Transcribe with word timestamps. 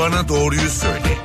Bana 0.00 0.28
Doğruyu 0.28 0.60
Söyle. 0.60 1.16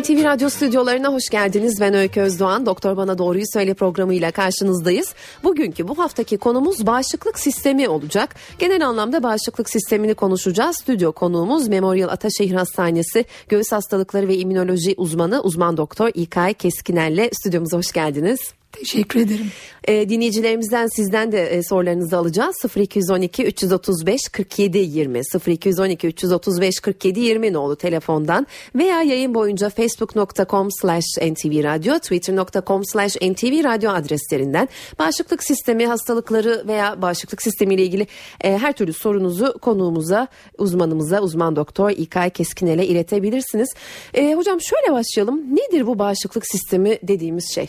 NTV 0.00 0.24
Radyo 0.24 0.48
stüdyolarına 0.48 1.12
hoş 1.12 1.28
geldiniz. 1.28 1.80
Ben 1.80 1.94
Öykü 1.94 2.20
Özdoğan. 2.20 2.66
Doktor 2.66 2.96
Bana 2.96 3.18
Doğruyu 3.18 3.44
Söyle 3.52 3.74
programıyla 3.74 4.30
karşınızdayız. 4.30 5.14
Bugünkü 5.44 5.88
bu 5.88 5.98
haftaki 5.98 6.38
konumuz 6.38 6.86
bağışıklık 6.86 7.38
sistemi 7.38 7.88
olacak. 7.88 8.34
Genel 8.58 8.86
anlamda 8.86 9.22
bağışıklık 9.22 9.70
sistemini 9.70 10.14
konuşacağız. 10.14 10.76
Stüdyo 10.76 11.12
konuğumuz 11.12 11.68
Memorial 11.68 12.08
Ataşehir 12.08 12.54
Hastanesi 12.54 13.24
Göğüs 13.48 13.72
Hastalıkları 13.72 14.28
ve 14.28 14.36
İmmünoloji 14.36 14.94
uzmanı 14.96 15.40
uzman 15.40 15.76
doktor 15.76 16.10
İlkay 16.14 16.54
Keskiner'le 16.54 17.28
stüdyomuza 17.32 17.78
hoş 17.78 17.92
geldiniz. 17.92 18.40
Teşekkür 18.78 19.20
ederim. 19.20 19.46
E, 19.84 20.08
dinleyicilerimizden 20.08 20.86
sizden 20.86 21.32
de 21.32 21.46
e, 21.46 21.62
sorularınızı 21.62 22.16
alacağız. 22.16 22.56
0212 22.76 23.44
335 23.44 24.28
47 24.28 24.78
20 24.78 25.20
0212 25.46 26.06
335 26.06 26.80
47 26.80 27.20
20 27.20 27.52
nolu 27.52 27.76
telefondan 27.76 28.46
veya 28.74 29.02
yayın 29.02 29.34
boyunca 29.34 29.70
facebook.com 29.70 30.68
slash 30.80 31.04
ntvradio 31.22 31.98
twitter.com 31.98 32.82
slash 32.84 33.16
ntvradio 33.16 33.90
adreslerinden 33.90 34.68
bağışıklık 34.98 35.44
sistemi 35.44 35.86
hastalıkları 35.86 36.64
veya 36.68 37.02
bağışıklık 37.02 37.42
sistemi 37.42 37.74
ile 37.74 37.82
ilgili 37.82 38.06
e, 38.40 38.58
her 38.58 38.72
türlü 38.72 38.92
sorunuzu 38.92 39.58
konuğumuza 39.58 40.28
uzmanımıza 40.58 41.20
uzman 41.20 41.56
doktor 41.56 41.90
İlkay 41.90 42.30
Keskinel'e 42.30 42.86
iletebilirsiniz. 42.86 43.68
E, 44.14 44.34
hocam 44.34 44.58
şöyle 44.60 44.92
başlayalım. 44.92 45.56
Nedir 45.56 45.86
bu 45.86 45.98
bağışıklık 45.98 46.46
sistemi 46.46 46.98
dediğimiz 47.02 47.54
şey? 47.54 47.68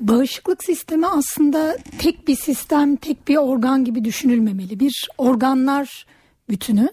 Bağışıklık 0.00 0.64
sistemi 0.64 1.06
aslında 1.06 1.76
tek 1.98 2.28
bir 2.28 2.36
sistem, 2.36 2.96
tek 2.96 3.28
bir 3.28 3.36
organ 3.36 3.84
gibi 3.84 4.04
düşünülmemeli. 4.04 4.80
Bir 4.80 5.08
organlar 5.18 6.06
bütünü. 6.48 6.88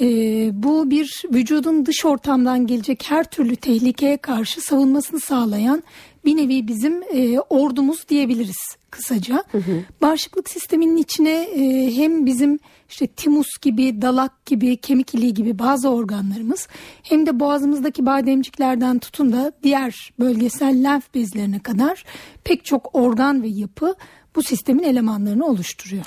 Ee, 0.00 0.50
bu 0.52 0.90
bir 0.90 1.22
vücudun 1.32 1.86
dış 1.86 2.04
ortamdan 2.04 2.66
gelecek 2.66 3.04
her 3.08 3.24
türlü 3.24 3.56
tehlikeye 3.56 4.16
karşı 4.16 4.60
savunmasını 4.60 5.20
sağlayan 5.20 5.82
bir 6.24 6.36
nevi 6.36 6.68
bizim 6.68 7.02
e, 7.02 7.40
ordumuz 7.40 8.08
diyebiliriz 8.08 8.76
kısaca. 8.90 9.44
Hı 9.52 9.58
hı. 9.58 9.84
Bağışıklık 10.02 10.50
sisteminin 10.50 10.96
içine 10.96 11.42
e, 11.42 11.96
hem 11.96 12.26
bizim 12.26 12.58
işte 12.88 13.06
timus 13.06 13.48
gibi, 13.62 14.02
dalak 14.02 14.46
gibi, 14.46 14.76
kemik 14.76 15.14
iliği 15.14 15.34
gibi 15.34 15.58
bazı 15.58 15.88
organlarımız 15.88 16.68
hem 17.02 17.26
de 17.26 17.40
boğazımızdaki 17.40 18.06
bademciklerden 18.06 18.98
tutun 18.98 19.32
da 19.32 19.52
diğer 19.62 20.12
bölgesel 20.18 20.84
lenf 20.84 21.14
bezlerine 21.14 21.58
kadar 21.58 22.04
pek 22.44 22.64
çok 22.64 22.94
organ 22.94 23.42
ve 23.42 23.48
yapı 23.48 23.94
bu 24.36 24.42
sistemin 24.42 24.82
elemanlarını 24.82 25.46
oluşturuyor. 25.46 26.04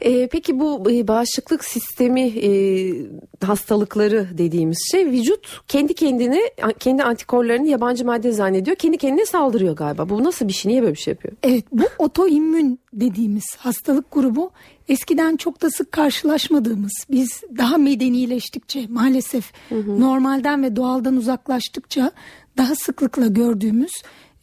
E, 0.00 0.26
peki 0.26 0.60
bu 0.60 0.90
e, 0.90 1.08
bağışıklık 1.08 1.64
sistemi 1.64 2.20
e, 2.20 2.50
hastalıkları 3.46 4.28
dediğimiz 4.38 4.78
şey 4.90 5.06
vücut 5.06 5.60
kendi 5.68 5.94
kendini 5.94 6.40
kendi 6.78 7.02
antikorlarını 7.02 7.68
yabancı 7.68 8.04
madde 8.04 8.32
zannediyor. 8.32 8.76
Kendi 8.76 8.98
kendine 8.98 9.26
saldırıyor 9.26 9.76
galiba. 9.76 10.08
Bu 10.08 10.24
nasıl 10.24 10.48
bir 10.48 10.52
şey? 10.52 10.72
Niye 10.72 10.82
böyle 10.82 10.94
bir 10.94 10.98
şey 10.98 11.12
yapıyor? 11.12 11.36
Evet 11.42 11.64
bu 11.72 11.84
otoimmün 11.98 12.80
dediğimiz 12.92 13.44
hastalık 13.58 14.12
grubu 14.12 14.50
eskiden 14.88 15.36
çok 15.36 15.62
da 15.62 15.70
sık 15.70 15.92
karşılaşmadığımız 15.92 16.92
biz 17.10 17.40
daha 17.58 17.78
medenileştikçe 17.78 18.86
maalesef 18.88 19.52
hı 19.68 19.74
hı. 19.74 20.00
normalden 20.00 20.62
ve 20.62 20.76
doğaldan 20.76 21.16
uzaklaştıkça 21.16 22.12
daha 22.56 22.74
sıklıkla 22.74 23.26
gördüğümüz 23.26 23.92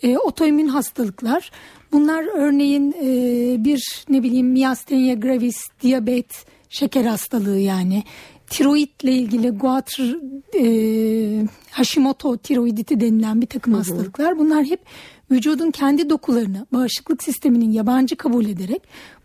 e, 0.03 0.17
otoimmün 0.17 0.67
hastalıklar. 0.67 1.51
Bunlar 1.91 2.23
örneğin 2.33 2.95
e, 3.01 3.63
bir 3.63 4.05
ne 4.09 4.23
bileyim 4.23 4.47
miastenia 4.47 5.13
gravis, 5.13 5.57
diyabet, 5.81 6.45
şeker 6.69 7.05
hastalığı 7.05 7.59
yani 7.59 8.03
tiroidle 8.49 9.11
ilgili 9.11 9.49
Guatr 9.49 10.01
e, 10.59 11.47
Hashimoto 11.71 12.37
tiroiditi 12.37 12.99
denilen 12.99 13.41
bir 13.41 13.47
takım 13.47 13.73
hı 13.73 13.77
hı. 13.77 13.79
hastalıklar. 13.79 14.37
Bunlar 14.37 14.65
hep 14.65 14.79
vücudun 15.31 15.71
kendi 15.71 16.09
dokularını 16.09 16.65
bağışıklık 16.73 17.23
sisteminin 17.23 17.71
yabancı 17.71 18.15
kabul 18.15 18.45
ederek 18.45 18.81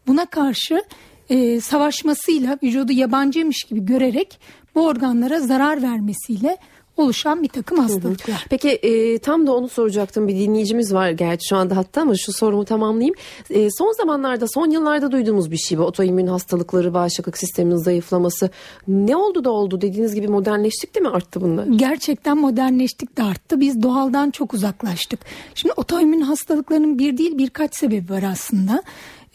buna 0.07 0.27
karşı 0.27 0.83
e, 1.29 1.61
savaşmasıyla 1.61 2.59
vücudu 2.63 2.93
yabancıymış 2.93 3.65
gibi 3.65 3.85
görerek 3.85 4.41
bu 4.75 4.87
organlara 4.87 5.41
zarar 5.41 5.83
vermesiyle 5.83 6.57
oluşan 6.97 7.43
bir 7.43 7.49
takım 7.49 7.79
hastalıklar. 7.79 8.47
Peki 8.51 8.69
e, 8.69 9.19
tam 9.19 9.47
da 9.47 9.53
onu 9.53 9.69
soracaktım 9.69 10.29
bir 10.29 10.39
dinleyicimiz 10.39 10.95
var 10.95 11.11
gerçi 11.11 11.49
şu 11.49 11.57
anda 11.57 11.77
hatta 11.77 12.01
ama 12.01 12.15
şu 12.15 12.33
sorumu 12.33 12.65
tamamlayayım. 12.65 13.15
E, 13.51 13.69
son 13.79 13.93
zamanlarda 13.93 14.49
son 14.49 14.71
yıllarda 14.71 15.13
duyduğumuz 15.13 15.51
bir 15.51 15.57
şey 15.57 15.79
bu 15.79 15.83
otoimmün 15.83 16.27
hastalıkları 16.27 16.95
bağışıklık 16.95 17.39
sisteminin 17.39 17.77
zayıflaması. 17.77 18.51
Ne 18.89 19.17
oldu 19.17 19.45
da 19.45 19.51
oldu 19.51 19.81
dediğiniz 19.81 20.15
gibi 20.15 20.29
modernleştik 20.29 20.95
değil 20.95 21.07
mi 21.07 21.13
arttı 21.13 21.41
bunlar? 21.41 21.67
Gerçekten 21.67 22.39
modernleştik 22.39 23.19
de 23.19 23.23
arttı. 23.23 23.61
Biz 23.61 23.83
doğaldan 23.83 24.31
çok 24.31 24.55
uzaklaştık. 24.55 25.21
Şimdi 25.55 25.75
otoimmün 25.77 26.21
hastalıklarının 26.21 26.99
bir 26.99 27.19
değil 27.19 27.39
birkaç 27.39 27.77
sebebi 27.77 28.13
var 28.13 28.23
aslında. 28.23 28.83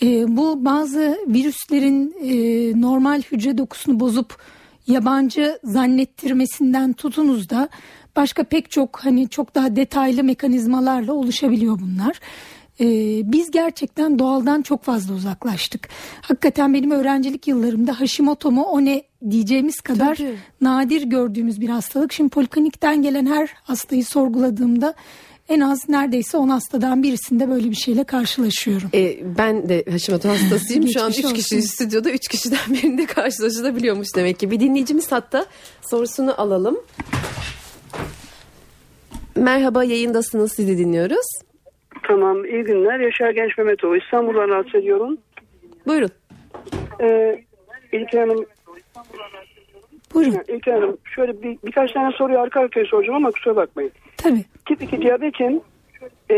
E, 0.01 0.37
bu 0.37 0.65
bazı 0.65 1.17
virüslerin 1.27 2.15
e, 2.21 2.81
normal 2.81 3.21
hücre 3.21 3.57
dokusunu 3.57 3.99
bozup 3.99 4.37
yabancı 4.87 5.59
zannettirmesinden 5.63 6.93
tutunuz 6.93 7.49
da 7.49 7.69
başka 8.15 8.43
pek 8.43 8.71
çok 8.71 8.99
hani 8.99 9.29
çok 9.29 9.55
daha 9.55 9.75
detaylı 9.75 10.23
mekanizmalarla 10.23 11.13
oluşabiliyor 11.13 11.79
bunlar. 11.79 12.19
Ee, 12.79 13.21
biz 13.31 13.51
gerçekten 13.51 14.19
doğaldan 14.19 14.61
çok 14.61 14.83
fazla 14.83 15.13
uzaklaştık. 15.13 15.89
Hakikaten 16.21 16.73
benim 16.73 16.91
öğrencilik 16.91 17.47
yıllarımda 17.47 17.99
Hashimoto 17.99 18.51
mu 18.51 18.63
o 18.63 18.85
ne 18.85 19.03
diyeceğimiz 19.29 19.81
kadar 19.81 20.15
Tabii. 20.15 20.35
nadir 20.61 21.03
gördüğümüz 21.03 21.61
bir 21.61 21.69
hastalık. 21.69 22.13
Şimdi 22.13 22.29
poliklinikten 22.29 23.01
gelen 23.01 23.25
her 23.25 23.49
hastayı 23.63 24.05
sorguladığımda 24.05 24.93
en 25.49 25.59
az 25.59 25.89
neredeyse 25.89 26.37
10 26.37 26.49
hastadan 26.49 27.03
birisinde 27.03 27.49
böyle 27.49 27.69
bir 27.69 27.75
şeyle 27.75 28.03
karşılaşıyorum. 28.03 28.89
E, 28.93 29.17
ben 29.37 29.69
de 29.69 29.83
Hashimoto 29.91 30.29
hastasıyım. 30.29 30.87
Şu 30.87 31.01
an 31.03 31.09
3 31.09 31.33
kişi 31.33 31.61
stüdyoda 31.61 32.09
3 32.09 32.27
kişiden 32.27 32.73
birinde 32.73 33.05
karşılaşılabiliyormuş 33.05 34.07
demek 34.15 34.39
ki. 34.39 34.51
Bir 34.51 34.59
dinleyicimiz 34.59 35.11
hatta 35.11 35.45
sorusunu 35.81 36.41
alalım. 36.41 36.77
Merhaba 39.35 39.83
yayındasınız 39.83 40.53
sizi 40.53 40.77
dinliyoruz. 40.77 41.25
Tamam 42.07 42.45
iyi 42.45 42.63
günler. 42.63 42.99
Yaşar 42.99 43.31
Genç 43.31 43.57
Mehmetoğlu 43.57 43.97
İstanbul'dan 43.97 44.49
rahatsız 44.49 44.75
ediyorum. 44.75 45.17
Buyurun. 45.87 46.09
Ee, 47.01 47.43
İlker 47.91 48.19
Hanım 48.19 48.45
Buyurun. 50.13 50.37
İlker 50.47 50.73
Hanım 50.73 50.97
şöyle 51.15 51.41
bir, 51.41 51.57
birkaç 51.65 51.91
tane 51.91 52.11
soruyu 52.17 52.39
arka 52.39 52.59
arkaya 52.59 52.85
soracağım 52.85 53.15
ama 53.15 53.31
kusura 53.31 53.55
bakmayın. 53.55 53.91
Tabii. 54.17 54.45
Tip 54.67 54.81
2 54.81 55.01
diyabetim 55.01 55.61
e, 56.31 56.35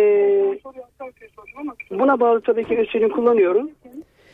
buna 1.91 2.19
bağlı 2.19 2.41
tabii 2.41 2.65
ki 2.65 2.75
insülin 2.75 3.09
kullanıyorum. 3.09 3.71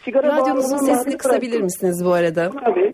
Sigara 0.03 0.27
Radyonuzun 0.27 0.77
sesini 0.77 1.17
kısabilir 1.17 1.61
misiniz 1.61 2.05
bu 2.05 2.13
arada? 2.13 2.49
Tabii. 2.65 2.93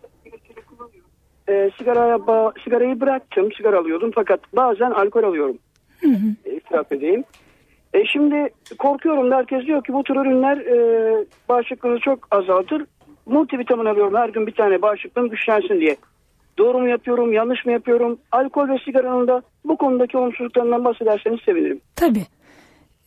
E, 1.49 1.69
sigaraya 1.77 2.15
ba- 2.15 2.63
sigarayı 2.63 2.99
bıraktım. 3.01 3.51
Sigara 3.57 3.79
alıyordum 3.79 4.11
fakat 4.15 4.39
bazen 4.53 4.91
alkol 4.91 5.23
alıyorum. 5.23 5.57
Hı 6.01 6.07
hı. 6.07 6.35
E, 6.45 6.55
itiraf 6.55 6.91
edeyim. 6.91 7.23
E, 7.93 8.05
şimdi 8.05 8.49
korkuyorum 8.79 9.31
da 9.31 9.35
herkes 9.35 9.65
diyor 9.65 9.83
ki 9.83 9.93
bu 9.93 10.03
tür 10.03 10.15
ürünler 10.15 10.57
e, 10.57 11.25
bağışıklığını 11.49 11.99
çok 11.99 12.27
azaltır. 12.31 12.85
Multivitamin 13.25 13.85
alıyorum 13.85 14.15
her 14.15 14.29
gün 14.29 14.47
bir 14.47 14.51
tane 14.55 14.81
bağışıklığım 14.81 15.29
güçlensin 15.29 15.79
diye. 15.79 15.95
Doğru 16.57 16.79
mu 16.79 16.89
yapıyorum, 16.89 17.33
yanlış 17.33 17.65
mı 17.65 17.71
yapıyorum? 17.71 18.19
Alkol 18.31 18.69
ve 18.69 18.77
sigaranın 18.85 19.27
da 19.27 19.41
bu 19.65 19.77
konudaki 19.77 20.17
olumsuzluklarından 20.17 20.85
bahsederseniz 20.85 21.39
sevinirim. 21.45 21.81
Tabii. 21.95 22.25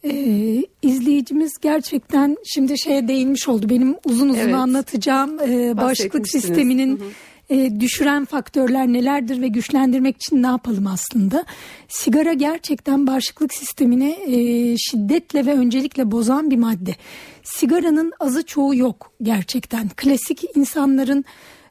Ee, 0.05 0.63
izleyicimiz 0.83 1.53
gerçekten 1.63 2.37
şimdi 2.45 2.79
şeye 2.79 3.09
değinmiş 3.09 3.49
oldu. 3.49 3.69
Benim 3.69 3.97
uzun 4.05 4.29
uzun 4.29 4.41
evet. 4.41 4.55
anlatacağım 4.55 5.41
e, 5.41 5.77
bağışıklık 5.77 6.29
sisteminin 6.29 6.99
hı 6.99 7.05
hı. 7.05 7.09
E, 7.51 7.81
düşüren 7.81 8.25
faktörler 8.25 8.87
nelerdir 8.87 9.43
ve 9.43 9.49
güçlendirmek 9.49 10.17
için 10.17 10.43
ne 10.43 10.47
yapalım 10.47 10.87
aslında? 10.87 11.45
Sigara 11.89 12.33
gerçekten 12.33 13.07
bağışıklık 13.07 13.55
sistemini 13.55 14.11
e, 14.27 14.37
şiddetle 14.77 15.47
ve 15.47 15.53
öncelikle 15.53 16.11
bozan 16.11 16.51
bir 16.51 16.57
madde. 16.57 16.95
Sigaranın 17.43 18.13
azı 18.21 18.47
çoğu 18.47 18.75
yok 18.75 19.13
gerçekten. 19.23 19.89
Klasik 19.89 20.57
insanların 20.57 21.25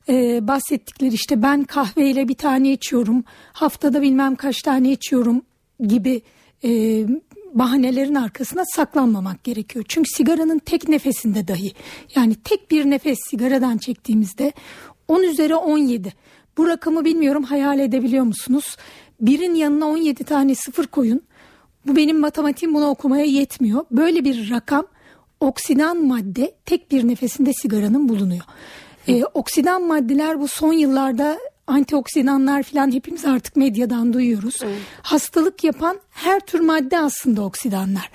e, 0.10 0.48
bahsettikleri 0.48 1.14
işte 1.14 1.42
ben 1.42 1.64
kahveyle 1.64 2.28
bir 2.28 2.36
tane 2.36 2.72
içiyorum 2.72 3.24
haftada 3.54 4.02
bilmem 4.02 4.36
kaç 4.36 4.62
tane 4.62 4.92
içiyorum 4.92 5.42
gibi 5.88 6.22
e, 6.64 7.04
bahanelerin 7.54 8.16
arkasına 8.16 8.64
saklanmamak 8.76 9.44
gerekiyor. 9.44 9.86
Çünkü 9.88 10.10
sigaranın 10.10 10.60
tek 10.60 10.90
nefesinde 10.90 11.48
dahi 11.48 11.74
yani 12.16 12.36
tek 12.36 12.72
bir 12.72 12.86
nefes 12.86 13.20
sigaradan 13.30 13.78
çektiğimizde 13.78 14.54
10 15.08 15.24
üzeri 15.24 15.56
17 15.56 16.14
bu 16.58 16.68
rakamı 16.68 17.06
bilmiyorum 17.06 17.44
hayal 17.44 17.80
edebiliyor 17.80 18.24
musunuz? 18.24 18.78
Birin 19.22 19.56
yanına 19.56 19.86
17 19.86 20.24
tane 20.24 20.56
sıfır 20.56 20.88
koyun. 20.88 21.22
Bu 21.88 21.96
benim 21.96 22.20
matematiğim 22.20 22.76
bunu 22.76 22.88
okumaya 22.88 23.26
yetmiyor. 23.26 23.86
Böyle 23.92 24.26
bir 24.26 24.50
rakam 24.52 24.86
oksidan 25.40 26.06
madde 26.06 26.56
tek 26.66 26.92
bir 26.92 27.08
nefesinde 27.08 27.54
sigaranın 27.54 28.10
bulunuyor. 28.10 28.44
E, 29.08 29.24
oksidan 29.26 29.84
maddeler 29.84 30.40
bu 30.40 30.48
son 30.48 30.74
yıllarda 30.74 31.40
antioksidanlar 31.68 32.64
falan 32.64 32.92
hepimiz 32.92 33.26
artık 33.26 33.56
medyadan 33.56 34.14
duyuyoruz. 34.14 34.60
Evet. 34.64 34.78
Hastalık 35.02 35.64
yapan 35.64 36.00
her 36.10 36.40
tür 36.40 36.60
madde 36.60 37.00
aslında 37.00 37.42
oksidanlar. 37.42 38.10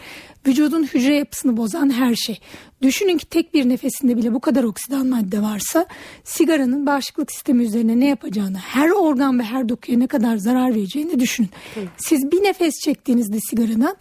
Vücudun 0.46 0.82
hücre 0.82 1.14
yapısını 1.14 1.56
bozan 1.56 1.90
her 1.90 2.14
şey. 2.14 2.40
Düşünün 2.82 3.18
ki 3.18 3.26
tek 3.26 3.54
bir 3.54 3.68
nefesinde 3.68 4.16
bile 4.16 4.34
bu 4.34 4.40
kadar 4.40 4.64
oksidan 4.64 5.06
madde 5.06 5.42
varsa 5.42 5.86
sigaranın 6.24 6.86
bağışıklık 6.86 7.32
sistemi 7.32 7.64
üzerine 7.64 8.00
ne 8.00 8.06
yapacağını, 8.06 8.56
her 8.56 8.90
organ 8.90 9.38
ve 9.38 9.42
her 9.42 9.68
dokuya 9.68 9.98
ne 9.98 10.06
kadar 10.06 10.36
zarar 10.36 10.74
vereceğini 10.74 11.20
düşünün. 11.20 11.50
Evet. 11.76 11.88
Siz 11.96 12.32
bir 12.32 12.42
nefes 12.42 12.74
çektiğinizde 12.84 13.38
sigaradan 13.50 13.96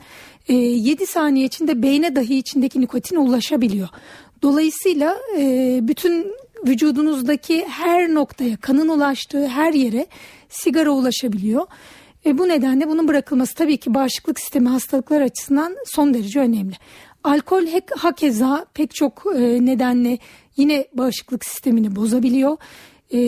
e, 0.47 0.53
7 0.53 1.07
saniye 1.07 1.45
içinde 1.45 1.81
beyne 1.81 2.15
dahi 2.15 2.37
içindeki 2.37 2.81
nikotin 2.81 3.15
ulaşabiliyor. 3.15 3.89
Dolayısıyla 4.41 5.17
e, 5.37 5.79
bütün 5.81 6.33
vücudunuzdaki 6.67 7.65
her 7.67 8.13
noktaya, 8.13 8.57
kanın 8.57 8.89
ulaştığı 8.89 9.47
her 9.47 9.73
yere 9.73 10.07
sigara 10.49 10.89
ulaşabiliyor. 10.89 11.67
E, 12.25 12.37
bu 12.37 12.47
nedenle 12.47 12.87
bunun 12.87 13.07
bırakılması 13.07 13.55
tabii 13.55 13.77
ki 13.77 13.93
bağışıklık 13.93 14.39
sistemi 14.39 14.69
hastalıklar 14.69 15.21
açısından 15.21 15.75
son 15.85 16.13
derece 16.13 16.39
önemli. 16.39 16.75
Alkol 17.23 17.65
hakeza 17.97 18.65
pek 18.73 18.95
çok 18.95 19.23
e, 19.35 19.65
nedenle 19.65 20.19
yine 20.57 20.87
bağışıklık 20.93 21.45
sistemini 21.45 21.95
bozabiliyor. 21.95 22.57
E, 23.13 23.19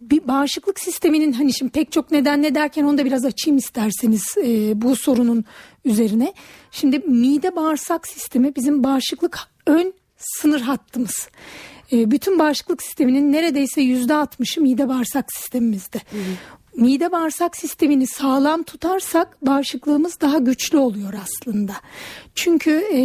bir 0.00 0.28
bağışıklık 0.28 0.80
sisteminin 0.80 1.32
hani 1.32 1.52
şimdi 1.52 1.72
pek 1.72 1.92
çok 1.92 2.10
nedenle 2.10 2.54
derken 2.54 2.84
onu 2.84 2.98
da 2.98 3.04
biraz 3.04 3.24
açayım 3.24 3.58
isterseniz 3.58 4.22
e, 4.44 4.82
bu 4.82 4.96
sorunun 4.96 5.44
üzerine. 5.84 6.32
Şimdi 6.70 6.98
mide 6.98 7.56
bağırsak 7.56 8.08
sistemi 8.08 8.56
bizim 8.56 8.84
bağışıklık 8.84 9.38
ön 9.66 9.94
sınır 10.26 10.60
hattımız. 10.60 11.28
E, 11.92 12.10
bütün 12.10 12.38
bağışıklık 12.38 12.82
sisteminin 12.82 13.32
neredeyse 13.32 13.80
yüzde 13.80 14.14
altmışı 14.14 14.60
mide 14.60 14.88
bağırsak 14.88 15.32
sistemimizde. 15.32 15.98
Hı. 15.98 16.18
Mide 16.76 17.12
bağırsak 17.12 17.56
sistemini 17.56 18.06
sağlam 18.06 18.62
tutarsak 18.62 19.46
bağışıklığımız 19.46 20.20
daha 20.20 20.38
güçlü 20.38 20.78
oluyor 20.78 21.14
aslında. 21.22 21.72
Çünkü 22.34 22.70
e, 22.70 23.00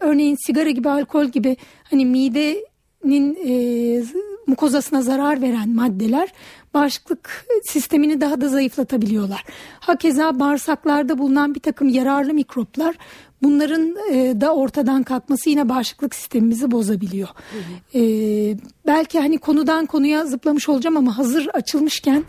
örneğin 0.00 0.36
sigara 0.46 0.70
gibi 0.70 0.90
alkol 0.90 1.24
gibi 1.24 1.56
hani 1.90 2.06
midenin 2.06 3.38
e, 3.48 4.04
mukozasına 4.46 5.02
zarar 5.02 5.42
veren 5.42 5.68
maddeler 5.68 6.32
bağışıklık 6.74 7.46
sistemini 7.64 8.20
daha 8.20 8.40
da 8.40 8.48
zayıflatabiliyorlar. 8.48 9.44
Hakeza 9.80 10.40
bağırsaklarda 10.40 11.18
bulunan 11.18 11.54
bir 11.54 11.60
takım 11.60 11.88
yararlı 11.88 12.34
mikroplar 12.34 12.96
bunların 13.42 13.96
e, 14.12 14.40
da 14.40 14.54
ortadan 14.54 15.02
kalkması 15.02 15.50
yine 15.50 15.68
bağışıklık 15.68 16.14
sistemimizi 16.14 16.70
bozabiliyor. 16.70 17.28
Hı 17.28 17.58
hı. 17.98 18.02
E, 18.02 18.56
belki 18.86 19.20
hani 19.20 19.38
konudan 19.38 19.86
konuya 19.86 20.26
zıplamış 20.26 20.68
olacağım 20.68 20.96
ama 20.96 21.18
hazır 21.18 21.48
açılmışken 21.52 22.24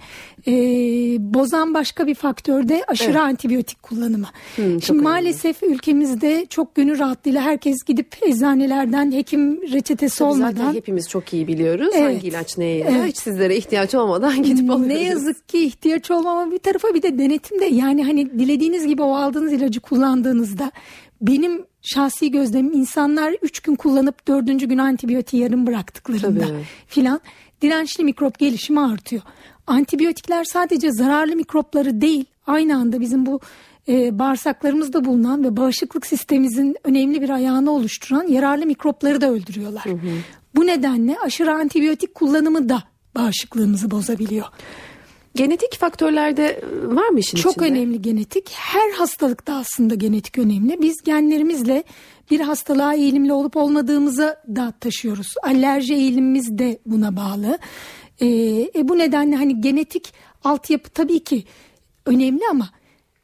e, 0.47 0.53
bozan 1.33 1.73
başka 1.73 2.07
bir 2.07 2.15
faktör 2.15 2.67
de 2.67 2.83
aşırı 2.87 3.11
evet. 3.11 3.21
antibiyotik 3.21 3.83
kullanımı. 3.83 4.27
Hı, 4.55 4.61
Şimdi 4.61 4.91
önemli. 4.91 5.03
maalesef 5.03 5.63
ülkemizde 5.63 6.45
çok 6.49 6.75
gönül 6.75 6.99
rahatlığıyla 6.99 7.41
herkes 7.41 7.83
gidip 7.85 8.15
eczanelerden 8.21 9.11
hekim 9.11 9.61
reçetesi 9.61 10.19
Tabii 10.19 10.29
olmadan. 10.29 10.51
Zaten 10.51 10.73
hepimiz 10.73 11.09
çok 11.09 11.33
iyi 11.33 11.47
biliyoruz 11.47 11.89
evet. 11.93 12.15
hangi 12.15 12.27
ilaç 12.27 12.57
neye 12.57 12.77
yarar. 12.77 12.91
Evet. 12.91 13.07
Hiç 13.07 13.17
sizlere 13.17 13.55
ihtiyaç 13.57 13.95
olmadan 13.95 14.43
gidip 14.43 14.69
alıyoruz. 14.69 14.87
Ne 14.87 15.03
yazık 15.03 15.49
ki 15.49 15.63
ihtiyaç 15.63 16.11
olmama 16.11 16.51
bir 16.51 16.57
tarafa 16.57 16.93
bir 16.93 17.01
de 17.01 17.17
denetimde 17.17 17.65
yani 17.65 18.03
hani 18.03 18.39
dilediğiniz 18.39 18.87
gibi 18.87 19.01
o 19.01 19.15
aldığınız 19.15 19.53
ilacı 19.53 19.79
kullandığınızda 19.79 20.71
benim 21.21 21.65
şahsi 21.81 22.31
gözlemim 22.31 22.73
insanlar 22.73 23.35
3 23.41 23.59
gün 23.59 23.75
kullanıp 23.75 24.27
4. 24.27 24.45
gün 24.69 24.77
antibiyotiği 24.77 25.43
yarım 25.43 25.67
bıraktıklarında 25.67 26.45
filan 26.87 27.21
dirençli 27.61 28.03
mikrop 28.03 28.39
gelişimi 28.39 28.81
artıyor. 28.81 29.21
Antibiyotikler 29.67 30.43
sadece 30.43 30.91
zararlı 30.91 31.35
mikropları 31.35 32.01
değil 32.01 32.25
aynı 32.47 32.77
anda 32.77 32.99
bizim 32.99 33.25
bu 33.25 33.39
e, 33.87 34.19
bağırsaklarımızda 34.19 35.05
bulunan 35.05 35.43
ve 35.43 35.57
bağışıklık 35.57 36.05
sistemimizin 36.05 36.75
önemli 36.83 37.21
bir 37.21 37.29
ayağını 37.29 37.71
oluşturan 37.71 38.27
yararlı 38.27 38.65
mikropları 38.65 39.21
da 39.21 39.29
öldürüyorlar. 39.29 39.85
Hı 39.85 39.89
hı. 39.89 40.11
Bu 40.55 40.67
nedenle 40.67 41.17
aşırı 41.19 41.53
antibiyotik 41.53 42.15
kullanımı 42.15 42.69
da 42.69 42.83
bağışıklığımızı 43.15 43.91
bozabiliyor. 43.91 44.45
Genetik 45.35 45.77
faktörlerde 45.79 46.47
e, 46.47 46.95
var 46.95 47.09
mı 47.09 47.19
işin 47.19 47.37
Çok 47.37 47.51
içinde? 47.51 47.67
önemli 47.67 48.01
genetik. 48.01 48.51
Her 48.51 48.91
hastalıkta 48.91 49.55
aslında 49.55 49.95
genetik 49.95 50.37
önemli. 50.37 50.81
Biz 50.81 51.01
genlerimizle 51.03 51.83
bir 52.31 52.39
hastalığa 52.39 52.93
eğilimli 52.93 53.33
olup 53.33 53.57
olmadığımızı 53.57 54.37
da 54.55 54.71
taşıyoruz. 54.79 55.33
Alerji 55.43 55.93
eğilimimiz 55.93 56.57
de 56.57 56.79
buna 56.85 57.15
bağlı. 57.15 57.59
Ee, 58.19 58.27
e, 58.75 58.87
bu 58.87 58.97
nedenle 58.97 59.35
hani 59.35 59.61
genetik 59.61 60.13
altyapı 60.43 60.89
tabii 60.89 61.23
ki 61.23 61.43
önemli 62.05 62.41
ama 62.51 62.69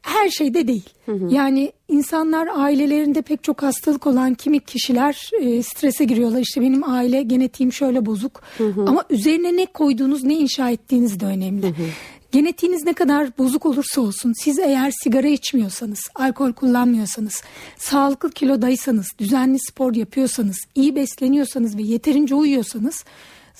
her 0.08 0.28
şeyde 0.28 0.68
değil. 0.68 0.88
Hı 1.06 1.12
hı. 1.12 1.34
Yani 1.34 1.72
insanlar 1.88 2.48
ailelerinde 2.54 3.22
pek 3.22 3.44
çok 3.44 3.62
hastalık 3.62 4.06
olan 4.06 4.34
kimi 4.34 4.60
kişiler 4.60 5.30
e, 5.40 5.62
strese 5.62 6.04
giriyorlar. 6.04 6.40
İşte 6.40 6.60
benim 6.60 6.90
aile 6.90 7.22
genetiğim 7.22 7.72
şöyle 7.72 8.06
bozuk. 8.06 8.42
Hı 8.58 8.68
hı. 8.68 8.84
Ama 8.86 9.04
üzerine 9.10 9.56
ne 9.56 9.66
koyduğunuz, 9.66 10.24
ne 10.24 10.34
inşa 10.34 10.70
ettiğiniz 10.70 11.20
de 11.20 11.26
önemli. 11.26 11.66
Hı 11.66 11.70
hı. 11.70 11.86
Genetiğiniz 12.32 12.84
ne 12.84 12.92
kadar 12.92 13.38
bozuk 13.38 13.66
olursa 13.66 14.00
olsun 14.00 14.32
siz 14.44 14.58
eğer 14.58 14.92
sigara 15.02 15.28
içmiyorsanız, 15.28 16.00
alkol 16.14 16.52
kullanmıyorsanız, 16.52 17.42
sağlıklı 17.76 18.30
kilodaysanız, 18.30 19.06
düzenli 19.18 19.58
spor 19.58 19.94
yapıyorsanız, 19.94 20.56
iyi 20.74 20.96
besleniyorsanız 20.96 21.76
ve 21.76 21.82
yeterince 21.82 22.34
uyuyorsanız 22.34 23.04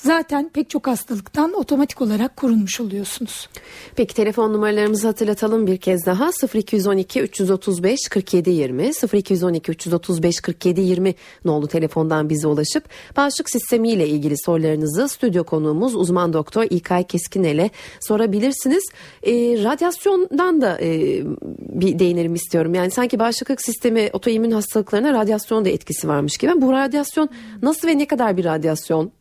zaten 0.03 0.49
pek 0.49 0.71
çok 0.71 0.87
hastalıktan 0.87 1.53
otomatik 1.53 2.01
olarak 2.01 2.37
korunmuş 2.37 2.81
oluyorsunuz. 2.81 3.49
Peki 3.97 4.15
telefon 4.15 4.53
numaralarımızı 4.53 5.07
hatırlatalım 5.07 5.67
bir 5.67 5.77
kez 5.77 6.07
daha 6.07 6.31
0212 6.55 7.21
335 7.21 8.09
47 8.11 8.51
20 8.51 8.91
0212 9.13 9.73
335 9.73 10.41
47 10.41 10.81
20 10.81 11.15
nolu 11.45 11.69
telefondan 11.69 12.29
bize 12.29 12.47
ulaşıp 12.47 12.85
bağışıklık 13.17 13.51
sistemi 13.51 13.91
ile 13.91 14.09
ilgili 14.09 14.35
sorularınızı 14.39 15.09
stüdyo 15.09 15.45
konuğumuz 15.45 15.95
uzman 15.95 16.33
doktor 16.33 16.67
İlkay 16.71 17.05
Keskinel'e 17.05 17.71
sorabilirsiniz. 18.01 18.85
E, 19.23 19.33
radyasyondan 19.65 20.61
da 20.61 20.81
e, 20.81 21.23
bir 21.59 21.99
değinelim 21.99 22.35
istiyorum. 22.35 22.75
Yani 22.75 22.91
sanki 22.91 23.19
bağışıklık 23.19 23.63
sistemi 23.63 24.11
otoimmün 24.13 24.51
hastalıklarına 24.51 25.13
radyasyon 25.13 25.65
da 25.65 25.69
etkisi 25.69 26.09
varmış 26.09 26.37
gibi. 26.37 26.61
Bu 26.61 26.73
radyasyon 26.73 27.29
nasıl 27.63 27.89
ve 27.89 27.99
ne 27.99 28.07
kadar 28.07 28.37
bir 28.37 28.45
radyasyon? 28.45 29.18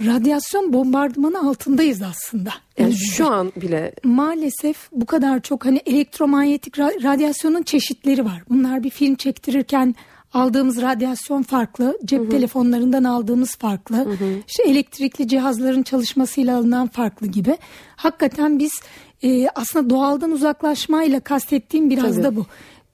Radyasyon 0.00 0.72
bombardımanı 0.72 1.48
altındayız 1.48 2.02
aslında. 2.02 2.50
Yani 2.78 2.94
şu 2.96 3.26
an 3.30 3.52
bile 3.56 3.92
maalesef 4.04 4.88
bu 4.92 5.06
kadar 5.06 5.40
çok 5.40 5.64
hani 5.64 5.80
elektromanyetik 5.86 6.78
radyasyonun 6.78 7.62
çeşitleri 7.62 8.24
var. 8.24 8.42
Bunlar 8.48 8.84
bir 8.84 8.90
film 8.90 9.14
çektirirken 9.14 9.94
aldığımız 10.32 10.82
radyasyon 10.82 11.42
farklı, 11.42 11.98
cep 12.04 12.20
hı 12.20 12.24
hı. 12.24 12.30
telefonlarından 12.30 13.04
aldığımız 13.04 13.56
farklı, 13.56 13.96
hı 13.96 14.10
hı. 14.10 14.38
işte 14.48 14.62
elektrikli 14.62 15.28
cihazların 15.28 15.82
çalışmasıyla 15.82 16.58
alınan 16.58 16.88
farklı 16.88 17.26
gibi. 17.26 17.58
Hakikaten 17.96 18.58
biz 18.58 18.72
e, 19.22 19.48
aslında 19.48 19.90
doğaldan 19.90 20.30
uzaklaşmayla 20.30 21.20
kastettiğim 21.20 21.90
biraz 21.90 22.14
Tabii. 22.14 22.24
da 22.24 22.36
bu 22.36 22.46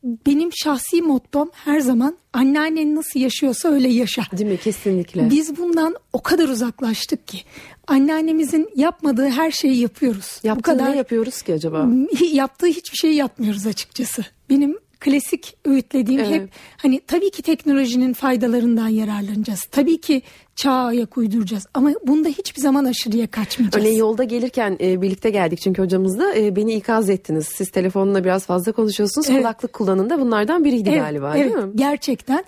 benim 0.02 0.50
şahsi 0.52 1.02
mottom 1.02 1.50
her 1.52 1.80
zaman 1.80 2.16
anneannen 2.32 2.94
nasıl 2.94 3.20
yaşıyorsa 3.20 3.68
öyle 3.68 3.88
yaşa. 3.88 4.22
Değil 4.32 4.50
mi? 4.50 4.56
Kesinlikle. 4.56 5.30
Biz 5.30 5.56
bundan 5.56 5.94
o 6.12 6.22
kadar 6.22 6.48
uzaklaştık 6.48 7.28
ki 7.28 7.38
anneannemizin 7.86 8.70
yapmadığı 8.76 9.28
her 9.28 9.50
şeyi 9.50 9.76
yapıyoruz. 9.76 10.40
Yaptığı 10.42 10.58
Bu 10.58 10.62
kadar 10.62 10.92
ne 10.92 10.96
yapıyoruz 10.96 11.42
ki 11.42 11.54
acaba? 11.54 11.88
Yaptığı 12.32 12.66
hiçbir 12.66 12.96
şeyi 12.96 13.14
yapmıyoruz 13.14 13.66
açıkçası. 13.66 14.24
Benim 14.50 14.78
klasik 15.00 15.56
öğütlediğim 15.64 16.20
evet. 16.20 16.30
hep 16.30 16.50
hani 16.76 17.00
tabii 17.06 17.30
ki 17.30 17.42
teknolojinin 17.42 18.12
faydalarından 18.12 18.88
yararlanacağız. 18.88 19.64
Tabii 19.70 20.00
ki 20.00 20.22
çağa 20.56 20.84
ayak 20.84 21.18
uyduracağız 21.18 21.66
ama 21.74 21.90
bunda 22.06 22.28
hiçbir 22.28 22.60
zaman 22.60 22.84
aşırıya 22.84 23.26
kaçmayacağız. 23.26 23.84
Örneğin 23.84 23.98
yolda 23.98 24.24
gelirken 24.24 24.76
e, 24.80 25.02
birlikte 25.02 25.30
geldik 25.30 25.60
çünkü 25.60 25.82
hocamızla 25.82 26.34
e, 26.36 26.56
beni 26.56 26.74
ikaz 26.74 27.10
ettiniz. 27.10 27.46
Siz 27.46 27.70
telefonla 27.70 28.24
biraz 28.24 28.46
fazla 28.46 28.72
konuşuyorsunuz. 28.72 29.30
Evet. 29.30 29.38
Kulaklık 29.38 29.72
kullanın 29.72 30.10
da 30.10 30.20
bunlardan 30.20 30.64
biriydi 30.64 30.88
evet, 30.88 31.00
galiba 31.00 31.36
evet, 31.36 31.54
değil 31.54 31.66
mi? 31.66 31.72
Gerçekten 31.74 32.44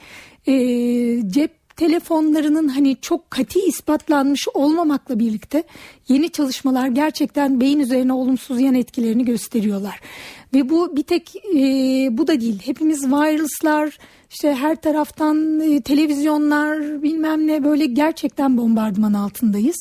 e, 0.46 0.54
cep 1.30 1.61
telefonlarının 1.76 2.68
hani 2.68 2.96
çok 3.00 3.30
kati 3.30 3.60
ispatlanmış 3.60 4.48
olmamakla 4.54 5.18
birlikte 5.18 5.64
yeni 6.08 6.30
çalışmalar 6.30 6.88
gerçekten 6.88 7.60
beyin 7.60 7.80
üzerine 7.80 8.12
olumsuz 8.12 8.60
yan 8.60 8.74
etkilerini 8.74 9.24
gösteriyorlar. 9.24 10.00
Ve 10.54 10.68
bu 10.68 10.96
bir 10.96 11.02
tek 11.02 11.36
e, 11.36 11.60
bu 12.10 12.26
da 12.26 12.40
değil. 12.40 12.62
Hepimiz 12.64 13.06
viruslar, 13.06 13.98
işte 14.32 14.54
her 14.54 14.76
taraftan 14.76 15.60
e, 15.60 15.80
televizyonlar 15.80 17.02
bilmem 17.02 17.46
ne 17.46 17.64
böyle 17.64 17.86
gerçekten 17.86 18.56
bombardıman 18.56 19.12
altındayız. 19.12 19.76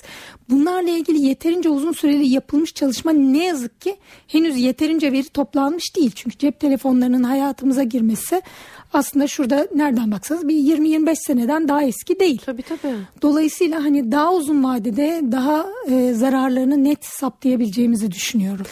Bunlarla 0.50 0.90
ilgili 0.90 1.22
yeterince 1.22 1.70
uzun 1.70 1.92
süreli 1.92 2.28
yapılmış 2.28 2.74
çalışma 2.74 3.12
ne 3.12 3.46
yazık 3.46 3.82
ki 3.82 3.98
henüz 4.28 4.58
yeterince 4.58 5.12
veri 5.12 5.30
toplanmış 5.30 5.96
değil. 5.96 6.12
Çünkü 6.16 6.38
cep 6.38 6.60
telefonlarının 6.60 7.24
hayatımıza 7.24 7.84
girmesi 7.84 8.42
aslında 8.94 9.28
şurada 9.28 9.68
nereden 9.76 10.12
baksanız 10.12 10.48
bir 10.48 10.56
20-25 10.56 11.16
seneden 11.16 11.68
daha 11.68 11.84
eski 11.84 12.20
değil. 12.20 12.42
Tabii 12.46 12.62
tabii. 12.62 12.96
Dolayısıyla 13.22 13.84
hani 13.84 14.12
daha 14.12 14.34
uzun 14.34 14.64
vadede 14.64 15.22
daha 15.32 15.66
e, 15.90 16.14
zararlarını 16.14 16.84
net 16.84 17.06
saptayabileceğimizi 17.06 18.12
düşünüyorum. 18.12 18.66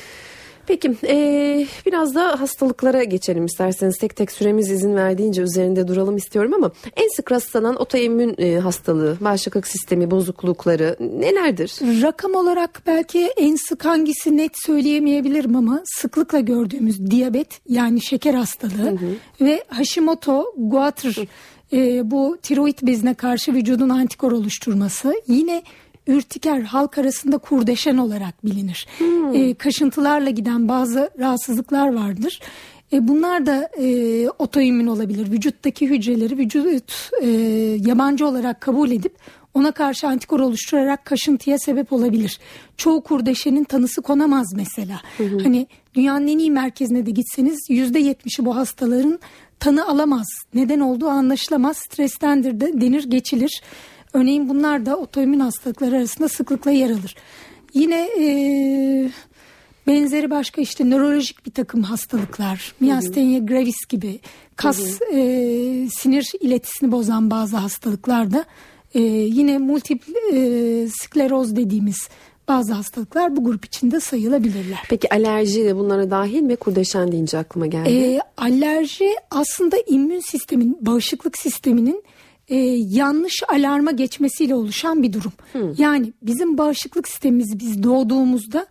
Peki 0.69 0.95
e, 1.07 1.65
biraz 1.85 2.15
da 2.15 2.41
hastalıklara 2.41 3.03
geçelim 3.03 3.45
isterseniz 3.45 3.97
tek 3.97 4.15
tek 4.15 4.31
süremiz 4.31 4.71
izin 4.71 4.95
verdiğince 4.95 5.41
üzerinde 5.41 5.88
duralım 5.88 6.17
istiyorum 6.17 6.53
ama 6.53 6.71
en 6.95 7.15
sık 7.15 7.31
rastlanan 7.31 7.75
otoimmün 7.81 8.35
e, 8.38 8.59
hastalığı, 8.59 9.17
bağışıklık 9.21 9.67
sistemi 9.67 10.11
bozuklukları 10.11 10.97
nelerdir? 10.99 11.71
Rakam 11.81 12.35
olarak 12.35 12.81
belki 12.88 13.19
en 13.38 13.55
sık 13.55 13.85
hangisi 13.85 14.38
net 14.38 14.51
söyleyemeyebilirim 14.65 15.55
ama 15.55 15.81
sıklıkla 15.85 16.39
gördüğümüz 16.39 17.11
diyabet 17.11 17.61
yani 17.69 18.01
şeker 18.01 18.33
hastalığı 18.33 18.71
hı 18.71 18.89
hı. 18.89 19.45
ve 19.45 19.63
Hashimoto 19.67 20.53
Goiter 20.57 21.15
e, 21.73 22.11
bu 22.11 22.38
tiroid 22.41 22.77
bezine 22.83 23.13
karşı 23.13 23.53
vücudun 23.53 23.89
antikor 23.89 24.31
oluşturması 24.31 25.13
yine 25.27 25.63
ürtiker 26.10 26.62
halk 26.62 26.98
arasında 26.98 27.38
kurdeşen 27.38 27.98
olarak 27.98 28.46
bilinir. 28.46 28.88
Hmm. 28.98 29.36
E, 29.36 29.54
kaşıntılarla 29.54 30.30
giden 30.30 30.68
bazı 30.68 31.10
rahatsızlıklar 31.20 31.94
vardır. 31.94 32.39
E, 32.94 33.08
bunlar 33.08 33.46
da 33.46 33.70
e, 33.78 34.30
otoimmün 34.30 34.88
olabilir. 34.88 35.32
Vücuttaki 35.32 35.89
hücreleri 35.89 36.38
vücut 36.38 37.12
e, 37.22 37.28
yabancı 37.86 38.28
olarak 38.28 38.62
kabul 38.62 38.92
edip 38.92 39.16
ona 39.54 39.72
karşı 39.72 40.08
antikor 40.08 40.39
oluşturarak 40.39 41.06
kaşıntıya 41.06 41.60
sebep 41.60 41.94
olabilir. 41.94 42.39
Çoğu 42.78 43.04
kurdeşenin 43.04 43.63
tanısı 43.63 44.01
konamaz 44.01 44.54
mesela. 44.56 45.01
Hı 45.18 45.24
hı. 45.24 45.44
Hani 45.44 45.68
dünyanın 45.96 46.28
en 46.28 46.38
iyi 46.38 46.51
merkezine 46.51 47.06
de 47.06 47.12
gitseniz 47.12 47.60
yüzde 47.70 48.00
yetmişi 48.00 48.46
bu 48.46 48.56
hastaların 48.56 49.20
tanı 49.60 49.88
alamaz. 49.88 50.28
Neden 50.54 50.80
olduğu 50.80 51.08
anlaşılamaz. 51.08 51.78
Strestendir 51.78 52.60
de 52.60 52.82
denir 52.82 53.04
geçilir. 53.04 53.62
Örneğin 54.13 54.50
bunlar 54.50 54.86
da 54.86 54.98
otoimmün 54.98 55.39
hastalıklar 55.39 55.94
arasında 55.94 56.30
sıklıkla 56.30 56.72
yer 56.72 56.89
alır. 56.89 57.16
Yine 57.74 58.10
e, 58.20 59.12
benzeri 59.88 60.30
başka 60.30 60.62
işte 60.62 60.89
nörolojik 60.89 61.46
bir 61.46 61.51
takım 61.51 61.84
hastalıklar, 61.84 62.74
miastenia 62.80 63.39
gravis 63.39 63.86
gibi 63.89 64.20
kas 64.56 65.01
E, 65.01 65.88
sinir 65.92 66.32
iletisini 66.39 66.92
bozan 66.92 67.32
bazı 67.32 67.58
hastalıklarda 67.58 68.46
e, 68.94 69.01
yine 69.01 69.58
multiple 69.58 70.13
e, 70.34 70.88
skleroz 70.88 71.56
dediğimiz 71.56 72.10
bazı 72.48 72.74
hastalıklar 72.74 73.36
bu 73.36 73.44
grup 73.44 73.66
içinde 73.66 74.00
sayılabilirler. 74.00 74.80
Peki 74.89 75.13
alerji 75.13 75.66
de 75.66 75.75
bunlara 75.75 76.12
dahil 76.12 76.42
mi? 76.42 76.56
Kurdeşen 76.56 77.12
deyince 77.12 77.38
aklıma 77.38 77.68
geldi. 77.68 77.89
E, 77.89 78.20
alerji 78.38 79.10
aslında 79.32 79.78
immün 79.88 80.20
sistemin, 80.20 80.78
bağışıklık 80.82 81.38
sisteminin 81.38 82.04
e, 82.50 82.56
yanlış 82.89 83.44
alarma 83.48 83.91
geçmesiyle 83.91 84.56
oluşan 84.56 85.03
bir 85.03 85.13
durum. 85.13 85.34
Hmm. 85.51 85.74
Yani 85.77 86.13
bizim 86.22 86.58
bağışıklık 86.58 87.08
sistemimiz 87.08 87.60
biz 87.60 87.84
doğduğumuzda 87.84 88.65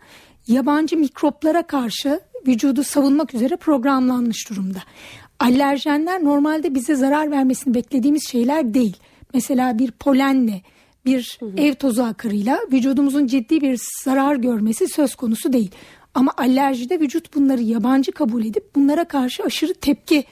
yabancı 0.47 0.97
mikroplara 0.97 1.63
karşı 1.63 2.21
vücudu 2.47 2.85
savunmak 2.85 3.35
üzere 3.35 3.57
programlanmış 3.57 4.51
durumda. 4.51 4.79
Alerjenler 5.41 6.25
normalde 6.25 6.75
bize 6.75 6.95
zarar 6.95 7.31
vermesini 7.31 7.75
beklediğimiz 7.75 8.29
şeyler 8.29 8.75
değil. 8.75 8.97
Mesela 9.35 9.79
bir 9.79 9.91
polenle, 9.91 10.63
bir 11.05 11.39
hı 11.41 11.53
ev 11.57 11.75
tozu 11.75 12.03
akırıyla 12.03 12.59
vücudumuzun 12.73 13.27
ciddi 13.27 13.61
bir 13.61 13.81
zarar 14.05 14.37
görmesi 14.37 14.89
söz 14.89 15.15
konusu 15.15 15.53
değil. 15.53 15.71
Ama 16.15 16.33
alerjide 16.37 17.01
vücut 17.01 17.35
bunları 17.35 17.63
yabancı 17.63 18.13
kabul 18.13 18.45
edip 18.45 18.75
bunlara 18.75 19.05
karşı 19.05 19.43
aşırı 19.43 19.75
tepki 19.75 20.25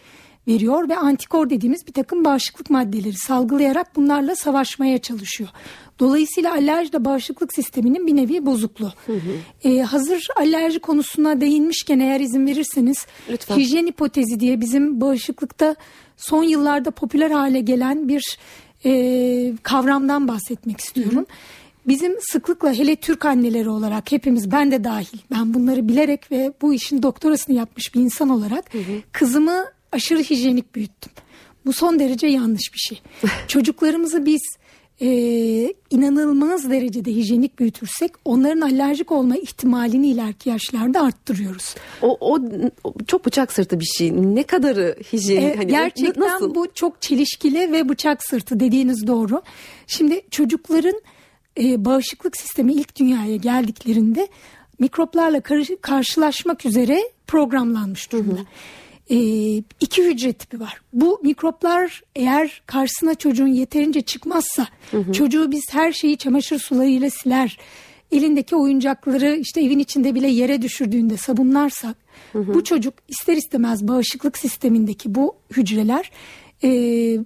veriyor 0.48 0.88
ve 0.88 0.96
antikor 0.96 1.50
dediğimiz 1.50 1.86
bir 1.86 1.92
takım 1.92 2.24
bağışıklık 2.24 2.70
maddeleri 2.70 3.16
salgılayarak 3.16 3.96
bunlarla 3.96 4.36
savaşmaya 4.36 4.98
çalışıyor. 4.98 5.50
Dolayısıyla 5.98 6.52
alerji 6.52 6.92
de 6.92 7.04
bağışıklık 7.04 7.54
sisteminin 7.54 8.06
bir 8.06 8.16
nevi 8.16 8.46
bozukluğu. 8.46 8.92
Hı 9.06 9.12
hı. 9.12 9.18
Ee, 9.64 9.80
hazır 9.80 10.28
alerji 10.36 10.78
konusuna 10.78 11.40
değinmişken 11.40 11.98
eğer 11.98 12.20
izin 12.20 12.46
verirseniz 12.46 13.06
Lütfen. 13.30 13.56
hijyen 13.56 13.86
hipotezi 13.86 14.40
diye 14.40 14.60
bizim 14.60 15.00
bağışıklıkta 15.00 15.76
son 16.16 16.42
yıllarda 16.42 16.90
popüler 16.90 17.30
hale 17.30 17.60
gelen 17.60 18.08
bir 18.08 18.38
e, 18.84 19.52
kavramdan 19.62 20.28
bahsetmek 20.28 20.80
istiyorum. 20.80 21.16
Hı 21.16 21.20
hı. 21.20 21.26
Bizim 21.88 22.16
sıklıkla 22.20 22.72
hele 22.72 22.96
Türk 22.96 23.24
anneleri 23.24 23.68
olarak 23.68 24.12
hepimiz 24.12 24.50
ben 24.52 24.70
de 24.70 24.84
dahil 24.84 25.18
ben 25.30 25.54
bunları 25.54 25.88
bilerek 25.88 26.32
ve 26.32 26.52
bu 26.62 26.74
işin 26.74 27.02
doktorasını 27.02 27.56
yapmış 27.56 27.94
bir 27.94 28.00
insan 28.00 28.28
olarak 28.28 28.74
hı 28.74 28.78
hı. 28.78 29.02
kızımı 29.12 29.64
aşırı 29.96 30.22
hijyenik 30.22 30.74
büyüttüm. 30.74 31.12
Bu 31.66 31.72
son 31.72 31.98
derece 31.98 32.26
yanlış 32.26 32.74
bir 32.74 32.78
şey. 32.78 33.00
Çocuklarımızı 33.48 34.26
biz 34.26 34.42
e, 35.00 35.08
inanılmaz 35.90 36.70
derecede 36.70 37.10
hijyenik 37.10 37.58
büyütürsek 37.58 38.12
onların 38.24 38.60
alerjik 38.60 39.12
olma 39.12 39.36
ihtimalini 39.36 40.08
ileriki 40.08 40.48
yaşlarda 40.48 41.00
arttırıyoruz. 41.02 41.74
O, 42.02 42.16
o, 42.20 42.38
o 42.84 42.92
çok 43.06 43.26
bıçak 43.26 43.52
sırtı 43.52 43.80
bir 43.80 43.84
şey. 43.84 44.12
Ne 44.34 44.42
kadarı 44.42 44.96
hijyenik? 45.12 45.54
E, 45.54 45.56
hani 45.56 45.66
gerçekten 45.66 46.28
nasıl? 46.28 46.54
bu 46.54 46.66
çok 46.74 47.02
çelişkili 47.02 47.72
ve 47.72 47.88
bıçak 47.88 48.24
sırtı 48.24 48.60
dediğiniz 48.60 49.06
doğru. 49.06 49.42
Şimdi 49.86 50.20
çocukların 50.30 51.00
e, 51.60 51.84
bağışıklık 51.84 52.36
sistemi 52.36 52.72
ilk 52.72 52.96
dünyaya 52.96 53.36
geldiklerinde 53.36 54.28
mikroplarla 54.78 55.40
karşılaşmak 55.80 56.66
üzere 56.66 57.00
programlanmış 57.26 58.12
durumda. 58.12 58.34
Hı 58.34 58.40
hı 58.40 58.46
e, 59.10 59.16
iki 59.80 60.04
hücre 60.04 60.32
tipi 60.32 60.60
var. 60.60 60.80
Bu 60.92 61.20
mikroplar 61.22 62.02
eğer 62.16 62.62
karşısına 62.66 63.14
çocuğun 63.14 63.46
yeterince 63.46 64.00
çıkmazsa 64.00 64.66
hı 64.90 64.98
hı. 64.98 65.12
çocuğu 65.12 65.50
biz 65.50 65.64
her 65.70 65.92
şeyi 65.92 66.16
çamaşır 66.16 66.58
sularıyla 66.58 67.10
siler. 67.10 67.58
Elindeki 68.12 68.56
oyuncakları 68.56 69.36
işte 69.36 69.60
evin 69.60 69.78
içinde 69.78 70.14
bile 70.14 70.28
yere 70.28 70.62
düşürdüğünde 70.62 71.16
sabunlarsak 71.16 71.96
hı 72.32 72.38
hı. 72.38 72.54
bu 72.54 72.64
çocuk 72.64 72.94
ister 73.08 73.36
istemez 73.36 73.88
bağışıklık 73.88 74.38
sistemindeki 74.38 75.14
bu 75.14 75.34
hücreler 75.56 76.10
e, 76.64 76.70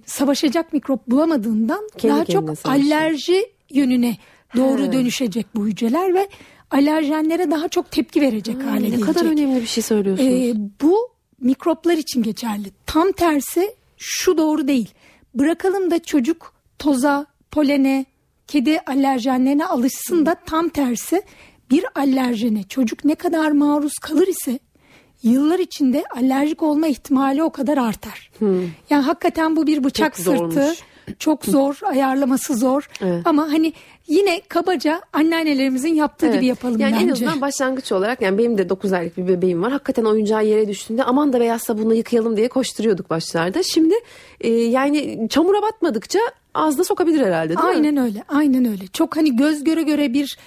savaşacak 0.05 0.73
mikrop 0.73 1.07
bulamadığından 1.07 1.89
Kendi 1.97 2.15
daha 2.15 2.25
çok 2.25 2.57
savaşıyor. 2.57 2.95
alerji 2.95 3.45
yönüne 3.69 4.17
doğru 4.57 4.83
He. 4.83 4.91
dönüşecek 4.91 5.45
bu 5.55 5.67
hücreler 5.67 6.13
ve 6.13 6.27
alerjenlere 6.71 7.51
daha 7.51 7.69
çok 7.69 7.91
tepki 7.91 8.21
verecek 8.21 8.63
ha, 8.63 8.71
hale 8.71 8.75
ne 8.75 8.87
gelecek. 8.87 9.07
Ne 9.07 9.13
kadar 9.13 9.25
önemli 9.25 9.61
bir 9.61 9.67
şey 9.67 9.83
söylüyorsunuz. 9.83 10.29
Ee, 10.31 10.53
bu 10.81 11.10
mikroplar 11.41 11.97
için 11.97 12.23
geçerli. 12.23 12.71
Tam 12.85 13.11
tersi 13.11 13.75
şu 13.97 14.37
doğru 14.37 14.67
değil. 14.67 14.93
Bırakalım 15.35 15.91
da 15.91 15.99
çocuk 15.99 16.53
toza, 16.79 17.25
polene, 17.51 18.05
kedi 18.47 18.79
alerjenlerine 18.79 19.65
alışsın 19.65 20.25
da 20.25 20.35
tam 20.45 20.69
tersi 20.69 21.21
bir 21.71 21.85
alerjene 21.95 22.63
çocuk 22.63 23.05
ne 23.05 23.15
kadar 23.15 23.51
maruz 23.51 23.93
kalır 24.01 24.27
ise 24.27 24.59
yıllar 25.23 25.59
içinde 25.59 26.03
alerjik 26.15 26.63
olma 26.63 26.87
ihtimali 26.87 27.43
o 27.43 27.51
kadar 27.51 27.77
artar. 27.77 28.31
Hmm. 28.39 28.61
Yani 28.89 29.03
hakikaten 29.03 29.55
bu 29.55 29.67
bir 29.67 29.83
bıçak 29.83 30.15
Çok 30.15 30.25
sırtı. 30.25 30.51
Zormuş. 30.51 30.79
Çok 31.19 31.45
zor, 31.45 31.79
ayarlaması 31.85 32.55
zor. 32.55 32.89
Evet. 33.01 33.21
Ama 33.25 33.43
hani 33.43 33.73
yine 34.07 34.41
kabaca 34.47 35.01
anneannelerimizin 35.13 35.93
yaptığı 35.95 36.25
evet. 36.25 36.35
gibi 36.35 36.45
yapalım 36.45 36.79
yani 36.79 36.93
bence. 36.93 37.05
en 37.05 37.09
azından 37.09 37.41
başlangıç 37.41 37.91
olarak 37.91 38.21
yani 38.21 38.37
benim 38.37 38.57
de 38.57 38.69
9 38.69 38.93
aylık 38.93 39.17
bir 39.17 39.27
bebeğim 39.27 39.61
var. 39.63 39.71
Hakikaten 39.71 40.05
oyuncağı 40.05 40.45
yere 40.45 40.67
düştüğünde 40.67 41.03
aman 41.03 41.33
da 41.33 41.39
beyaz 41.39 41.61
sabunla 41.61 41.95
yıkayalım 41.95 42.37
diye 42.37 42.47
koşturuyorduk 42.47 43.09
başlarda. 43.09 43.63
Şimdi 43.63 43.93
e, 44.41 44.49
yani 44.51 45.27
çamura 45.29 45.61
batmadıkça 45.61 46.19
ağzına 46.53 46.83
sokabilir 46.83 47.25
herhalde 47.25 47.49
değil 47.49 47.67
aynen 47.69 47.93
mi? 47.93 48.01
Öyle. 48.01 48.23
Aynen 48.27 48.65
öyle. 48.65 48.87
Çok 48.87 49.17
hani 49.17 49.35
göz 49.35 49.63
göre 49.63 49.83
göre 49.83 50.13
bir 50.13 50.37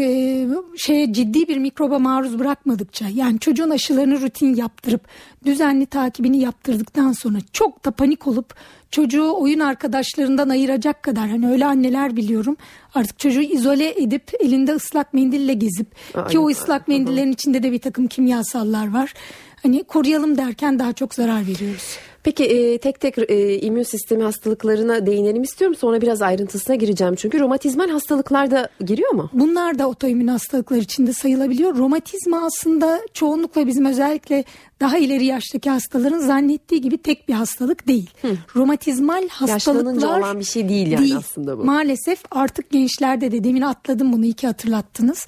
e, 0.00 0.48
şeye 0.76 1.12
ciddi 1.12 1.48
bir 1.48 1.56
mikroba 1.56 1.98
maruz 1.98 2.38
bırakmadıkça 2.38 3.06
yani 3.14 3.38
çocuğun 3.38 3.70
aşılarını 3.70 4.20
rutin 4.20 4.54
yaptırıp 4.54 5.00
düzenli 5.44 5.86
takibini 5.86 6.38
yaptırdıktan 6.38 7.12
sonra 7.12 7.38
çok 7.52 7.84
da 7.84 7.90
panik 7.90 8.26
olup 8.26 8.54
çocuğu 8.96 9.32
oyun 9.38 9.60
arkadaşlarından 9.60 10.48
ayıracak 10.48 11.02
kadar 11.02 11.28
hani 11.28 11.48
öyle 11.50 11.66
anneler 11.66 12.16
biliyorum 12.16 12.56
artık 12.94 13.18
çocuğu 13.18 13.40
izole 13.40 14.02
edip 14.02 14.32
elinde 14.40 14.72
ıslak 14.72 15.14
mendille 15.14 15.54
gezip 15.54 15.86
Aynen. 16.14 16.28
ki 16.28 16.38
o 16.38 16.48
ıslak 16.48 16.88
mendillerin 16.88 17.32
içinde 17.32 17.62
de 17.62 17.72
bir 17.72 17.78
takım 17.78 18.06
kimyasallar 18.06 18.92
var. 18.92 19.14
Hani 19.62 19.84
koruyalım 19.84 20.38
derken 20.38 20.78
daha 20.78 20.92
çok 20.92 21.14
zarar 21.14 21.46
veriyoruz. 21.46 21.98
Peki 22.26 22.44
e, 22.44 22.78
tek 22.78 23.00
tek 23.00 23.18
e, 23.18 23.58
immün 23.58 23.82
sistemi 23.82 24.22
hastalıklarına 24.22 25.06
değinelim 25.06 25.42
istiyorum. 25.42 25.76
Sonra 25.80 26.00
biraz 26.00 26.22
ayrıntısına 26.22 26.76
gireceğim. 26.76 27.14
Çünkü 27.14 27.40
romatizmal 27.40 27.90
hastalıklar 27.90 28.50
da 28.50 28.68
giriyor 28.86 29.10
mu? 29.10 29.30
Bunlar 29.32 29.78
da 29.78 29.88
otoimmün 29.88 30.26
hastalıklar 30.26 30.76
içinde 30.76 31.12
sayılabiliyor. 31.12 31.76
Romatizma 31.76 32.44
aslında 32.46 33.00
çoğunlukla 33.14 33.66
bizim 33.66 33.84
özellikle 33.84 34.44
daha 34.80 34.98
ileri 34.98 35.24
yaştaki 35.24 35.70
hastaların 35.70 36.18
zannettiği 36.18 36.80
gibi 36.80 36.98
tek 36.98 37.28
bir 37.28 37.34
hastalık 37.34 37.88
değil. 37.88 38.10
Hı. 38.22 38.28
Romatizmal 38.56 39.28
hastalıklar 39.28 40.18
olan 40.18 40.38
bir 40.38 40.44
şey 40.44 40.68
değil 40.68 40.90
yani 40.90 41.04
değil. 41.04 41.16
aslında 41.16 41.58
bu. 41.58 41.64
Maalesef 41.64 42.18
artık 42.30 42.70
gençlerde 42.70 43.32
de 43.32 43.44
demin 43.44 43.62
atladım 43.62 44.12
bunu 44.12 44.24
iki 44.24 44.46
hatırlattınız. 44.46 45.26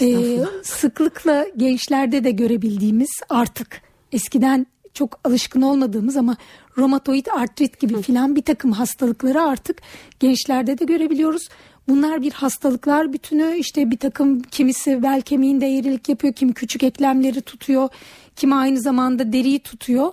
Ee, 0.00 0.38
sıklıkla 0.62 1.46
gençlerde 1.56 2.24
de 2.24 2.30
görebildiğimiz 2.30 3.10
artık 3.28 3.82
eskiden 4.12 4.66
çok 4.94 5.20
alışkın 5.24 5.62
olmadığımız 5.62 6.16
ama 6.16 6.36
romatoid 6.78 7.26
artrit 7.26 7.80
gibi 7.80 8.02
filan 8.02 8.36
bir 8.36 8.42
takım 8.42 8.72
hastalıkları 8.72 9.42
artık 9.42 9.82
gençlerde 10.20 10.78
de 10.78 10.84
görebiliyoruz. 10.84 11.48
Bunlar 11.88 12.22
bir 12.22 12.32
hastalıklar 12.32 13.12
bütünü 13.12 13.56
işte 13.56 13.90
bir 13.90 13.96
takım 13.96 14.42
kimisi 14.42 15.02
bel 15.02 15.20
kemiğinde 15.20 15.66
eğrilik 15.66 16.08
yapıyor, 16.08 16.34
kimi 16.34 16.52
küçük 16.54 16.82
eklemleri 16.82 17.40
tutuyor, 17.40 17.88
kimi 18.36 18.54
aynı 18.54 18.80
zamanda 18.80 19.32
deriyi 19.32 19.60
tutuyor. 19.60 20.12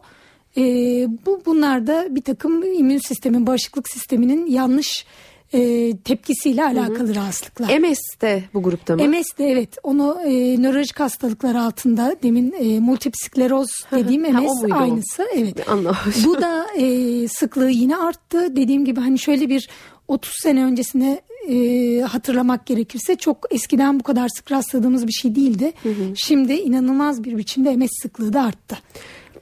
Ee, 0.57 0.61
bu 1.25 1.41
bunlar 1.45 1.87
da 1.87 2.07
bir 2.15 2.21
takım 2.21 2.63
immün 2.63 2.97
sistemin, 2.97 3.47
bağışıklık 3.47 3.89
sisteminin 3.89 4.45
yanlış 4.45 5.05
e, 5.53 5.91
tepkisiyle 5.97 6.63
alakalı 6.63 7.07
hı 7.07 7.11
hı. 7.11 7.15
rahatsızlıklar. 7.15 7.79
MS 7.79 7.99
de 8.21 8.43
bu 8.53 8.63
grupta 8.63 8.95
mı? 8.95 9.07
MS 9.07 9.37
de 9.37 9.45
evet. 9.45 9.77
Onu 9.83 10.21
e, 10.25 10.61
nörolojik 10.61 10.99
hastalıklar 10.99 11.55
altında 11.55 12.15
demin 12.23 12.55
e, 12.59 12.79
multiple 12.79 13.49
dediğim 13.91 14.21
MS 14.21 14.71
ha, 14.71 14.77
aynısı. 14.77 15.23
O? 15.23 15.37
Evet. 15.37 15.69
Anladım. 15.69 15.97
bu 16.25 16.41
da 16.41 16.65
e, 16.77 17.27
sıklığı 17.27 17.69
yine 17.69 17.97
arttı. 17.97 18.55
Dediğim 18.55 18.85
gibi 18.85 18.99
hani 18.99 19.19
şöyle 19.19 19.49
bir 19.49 19.69
30 20.07 20.33
sene 20.43 20.65
öncesine 20.65 21.21
e, 21.49 21.99
hatırlamak 22.01 22.65
gerekirse 22.65 23.15
çok 23.15 23.47
eskiden 23.51 23.99
bu 23.99 24.03
kadar 24.03 24.29
sık 24.29 24.51
rastladığımız 24.51 25.07
bir 25.07 25.13
şey 25.13 25.35
değildi. 25.35 25.73
Hı 25.83 25.89
hı. 25.89 26.13
Şimdi 26.15 26.53
inanılmaz 26.53 27.23
bir 27.23 27.37
biçimde 27.37 27.75
MS 27.75 27.91
sıklığı 28.01 28.33
da 28.33 28.41
arttı 28.41 28.77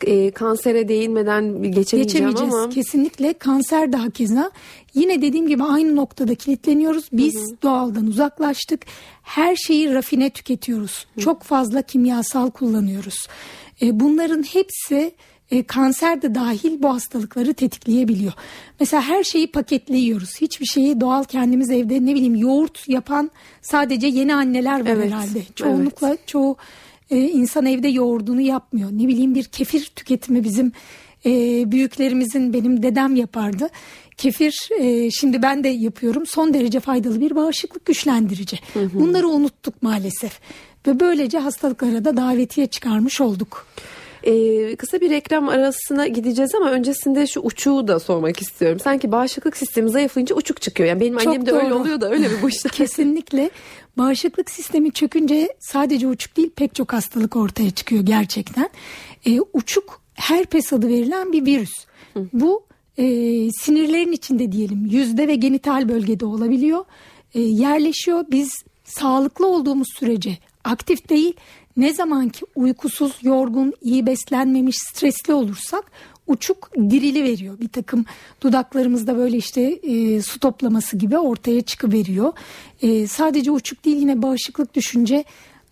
e, 0.05 0.31
kansere 0.31 0.87
değinmeden 0.87 1.63
geçemeyeceğim 1.63 2.03
Geçemeyeceğiz. 2.03 2.53
ama. 2.53 2.69
Kesinlikle 2.69 3.33
kanser 3.33 3.91
daha 3.91 4.09
keza. 4.09 4.51
Yine 4.93 5.21
dediğim 5.21 5.47
gibi 5.47 5.63
aynı 5.63 5.95
noktada 5.95 6.35
kilitleniyoruz. 6.35 7.05
Biz 7.11 7.35
hı 7.35 7.39
hı. 7.39 7.61
doğaldan 7.61 8.07
uzaklaştık. 8.07 8.85
Her 9.23 9.55
şeyi 9.55 9.93
rafine 9.93 10.29
tüketiyoruz. 10.29 11.07
Hı. 11.15 11.21
Çok 11.21 11.43
fazla 11.43 11.81
kimyasal 11.81 12.49
kullanıyoruz. 12.49 13.27
E, 13.81 13.99
bunların 13.99 14.43
hepsi 14.43 15.11
e, 15.51 15.63
kanser 15.63 16.21
de 16.21 16.35
dahil 16.35 16.83
bu 16.83 16.93
hastalıkları 16.93 17.53
tetikleyebiliyor. 17.53 18.33
Mesela 18.79 19.03
her 19.03 19.23
şeyi 19.23 19.51
paketliyoruz. 19.51 20.41
Hiçbir 20.41 20.65
şeyi 20.65 21.01
doğal 21.01 21.23
kendimiz 21.23 21.69
evde 21.71 22.05
ne 22.05 22.15
bileyim 22.15 22.35
yoğurt 22.35 22.89
yapan 22.89 23.31
sadece 23.61 24.07
yeni 24.07 24.35
anneler 24.35 24.79
var 24.79 24.89
evet. 24.89 25.05
herhalde. 25.05 25.41
Çoğunlukla 25.55 26.09
evet. 26.09 26.27
çoğu 26.27 26.57
e, 27.13 27.17
insan 27.17 27.65
evde 27.65 27.87
yoğurdunu 27.87 28.41
yapmıyor. 28.41 28.89
Ne 28.91 29.07
bileyim 29.07 29.35
bir 29.35 29.43
kefir 29.43 29.85
tüketimi 29.95 30.43
bizim 30.43 30.71
e, 31.25 31.31
büyüklerimizin 31.71 32.53
benim 32.53 32.83
dedem 32.83 33.15
yapardı. 33.15 33.69
Kefir 34.17 34.69
e, 34.79 35.11
şimdi 35.11 35.41
ben 35.41 35.63
de 35.63 35.69
yapıyorum 35.69 36.23
son 36.25 36.53
derece 36.53 36.79
faydalı 36.79 37.21
bir 37.21 37.35
bağışıklık 37.35 37.85
güçlendirici. 37.85 38.59
Hı 38.73 38.79
hı. 38.79 38.99
Bunları 38.99 39.27
unuttuk 39.27 39.83
maalesef 39.83 40.39
ve 40.87 40.99
böylece 40.99 41.39
hastalıklara 41.39 42.05
da 42.05 42.17
davetiye 42.17 42.67
çıkarmış 42.67 43.21
olduk. 43.21 43.67
Ee, 44.23 44.75
kısa 44.75 45.01
bir 45.01 45.09
reklam 45.09 45.49
arasına 45.49 46.07
gideceğiz 46.07 46.55
ama 46.55 46.71
öncesinde 46.71 47.27
şu 47.27 47.39
uçuğu 47.39 47.87
da 47.87 47.99
sormak 47.99 48.41
istiyorum. 48.41 48.79
Sanki 48.79 49.11
bağışıklık 49.11 49.57
sistemi 49.57 49.89
zayıflayınca 49.89 50.35
uçuk 50.35 50.61
çıkıyor. 50.61 50.89
Yani 50.89 50.99
benim 51.01 51.17
Çok 51.17 51.27
annem 51.27 51.45
de 51.45 51.51
doğru. 51.51 51.59
öyle 51.59 51.73
oluyor 51.73 52.01
da 52.01 52.09
öyle 52.11 52.27
mi 52.27 52.35
bu 52.41 52.49
işler? 52.49 52.71
Kesinlikle. 52.71 53.49
Bağışıklık 53.97 54.49
sistemi 54.49 54.91
çökünce 54.91 55.53
sadece 55.59 56.07
uçuk 56.07 56.37
değil 56.37 56.49
pek 56.55 56.75
çok 56.75 56.93
hastalık 56.93 57.35
ortaya 57.35 57.71
çıkıyor 57.71 58.05
gerçekten. 58.05 58.69
Ee, 59.25 59.39
uçuk 59.53 60.01
herpes 60.13 60.73
adı 60.73 60.87
verilen 60.87 61.31
bir 61.31 61.45
virüs. 61.45 61.73
Hı. 62.13 62.27
Bu 62.33 62.63
e, 62.97 63.03
sinirlerin 63.51 64.11
içinde 64.11 64.51
diyelim 64.51 64.85
yüzde 64.91 65.27
ve 65.27 65.35
genital 65.35 65.89
bölgede 65.89 66.25
olabiliyor. 66.25 66.85
E, 67.33 67.39
yerleşiyor. 67.41 68.25
Biz 68.31 68.49
sağlıklı 68.85 69.47
olduğumuz 69.47 69.87
sürece 69.99 70.37
aktif 70.63 71.09
değil 71.09 71.33
ne 71.77 71.93
zaman 71.93 72.29
ki 72.29 72.45
uykusuz, 72.55 73.13
yorgun, 73.21 73.73
iyi 73.81 74.05
beslenmemiş, 74.05 74.75
stresli 74.77 75.33
olursak 75.33 75.91
uçuk 76.27 76.69
dirili 76.75 77.23
veriyor. 77.23 77.59
Bir 77.59 77.69
takım 77.69 78.05
dudaklarımızda 78.41 79.17
böyle 79.17 79.37
işte 79.37 79.61
e, 79.61 80.21
su 80.21 80.39
toplaması 80.39 80.97
gibi 80.97 81.17
ortaya 81.17 81.61
çıkıveriyor. 81.61 82.33
E, 82.81 83.07
sadece 83.07 83.51
uçuk 83.51 83.85
değil 83.85 83.97
yine 83.97 84.21
bağışıklık 84.21 84.73
düşünce 84.73 85.23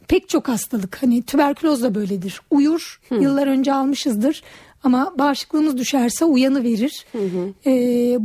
pek 0.07 0.29
çok 0.29 0.47
hastalık 0.47 1.03
hani 1.03 1.23
tüberküloz 1.23 1.83
da 1.83 1.95
böyledir. 1.95 2.41
Uyur 2.49 2.99
hmm. 3.07 3.21
yıllar 3.21 3.47
önce 3.47 3.73
almışızdır 3.73 4.43
ama 4.83 5.13
bağışıklığımız 5.17 5.77
düşerse 5.77 6.25
uyanı 6.25 6.63
verir. 6.63 7.05
Hı 7.11 7.17
hı. 7.17 7.69
E, 7.69 7.71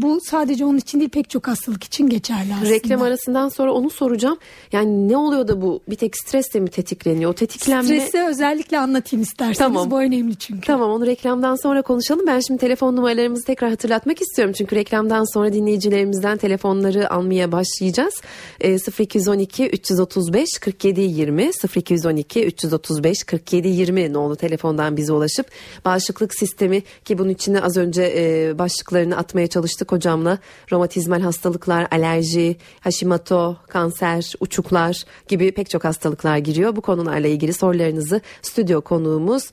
bu 0.03 0.21
sadece 0.21 0.65
onun 0.65 0.79
için 0.79 0.99
değil 1.01 1.11
pek 1.11 1.31
çok 1.31 1.49
hastalık 1.49 1.85
için 1.85 2.09
geçerli 2.09 2.55
aslında. 2.55 2.71
Reklam 2.71 3.03
arasından 3.03 3.49
sonra 3.49 3.73
onu 3.73 3.91
soracağım. 3.91 4.39
Yani 4.73 5.09
ne 5.09 5.17
oluyor 5.17 5.49
da 5.49 5.63
bu 5.63 5.81
bir 5.89 5.97
tek 5.97 6.17
stresle 6.17 6.61
mi 6.61 6.69
tetikleniyor? 6.69 7.31
O 7.31 7.35
tetiklenme... 7.35 8.01
Stresi 8.01 8.29
özellikle 8.29 8.79
anlatayım 8.79 9.23
isterseniz 9.23 9.59
tamam. 9.59 9.91
bu 9.91 10.01
önemli 10.01 10.37
çünkü. 10.37 10.67
Tamam 10.67 10.91
onu 10.91 11.07
reklamdan 11.07 11.57
sonra 11.57 11.83
konuşalım. 11.83 12.27
Ben 12.27 12.41
şimdi 12.41 12.61
telefon 12.61 12.97
numaralarımızı 12.97 13.45
tekrar 13.45 13.71
hatırlatmak 13.71 14.21
istiyorum. 14.21 14.55
Çünkü 14.59 14.77
reklamdan 14.77 15.35
sonra 15.35 15.53
dinleyicilerimizden 15.53 16.39
telefonları 16.39 17.13
almaya 17.13 17.53
başlayacağız. 17.53 18.23
E, 18.61 18.77
0212 18.99 19.69
335 19.69 20.49
47 20.61 21.01
20 21.01 21.51
0212 21.77 22.47
335 22.47 23.25
47 23.25 23.69
20 23.69 24.13
nolu 24.13 24.37
telefondan 24.37 24.97
bize 24.97 25.13
ulaşıp 25.13 25.47
bağışıklık 25.85 26.35
sistemi 26.35 26.46
sistemi 26.47 26.83
ki 27.05 27.19
bunun 27.19 27.29
içine 27.29 27.63
az 27.63 27.77
önce 27.77 28.15
e, 28.17 28.59
başlıklarını 28.59 29.17
atmaya 29.17 29.47
çalıştık 29.47 29.93
hocamla. 29.93 30.39
Romatizmal 30.73 31.21
hastalıklar, 31.21 31.87
alerji, 31.91 32.57
Hashimoto, 32.81 33.57
kanser, 33.69 34.33
uçuklar 34.41 35.05
gibi 35.29 35.53
pek 35.53 35.71
çok 35.71 35.85
hastalıklar 35.85 36.39
giriyor. 36.39 36.77
Bu 36.77 36.81
konularla 36.81 37.29
ilgili 37.29 37.53
sorularınızı 37.53 38.21
stüdyo 38.43 38.81
konuğumuz 38.81 39.51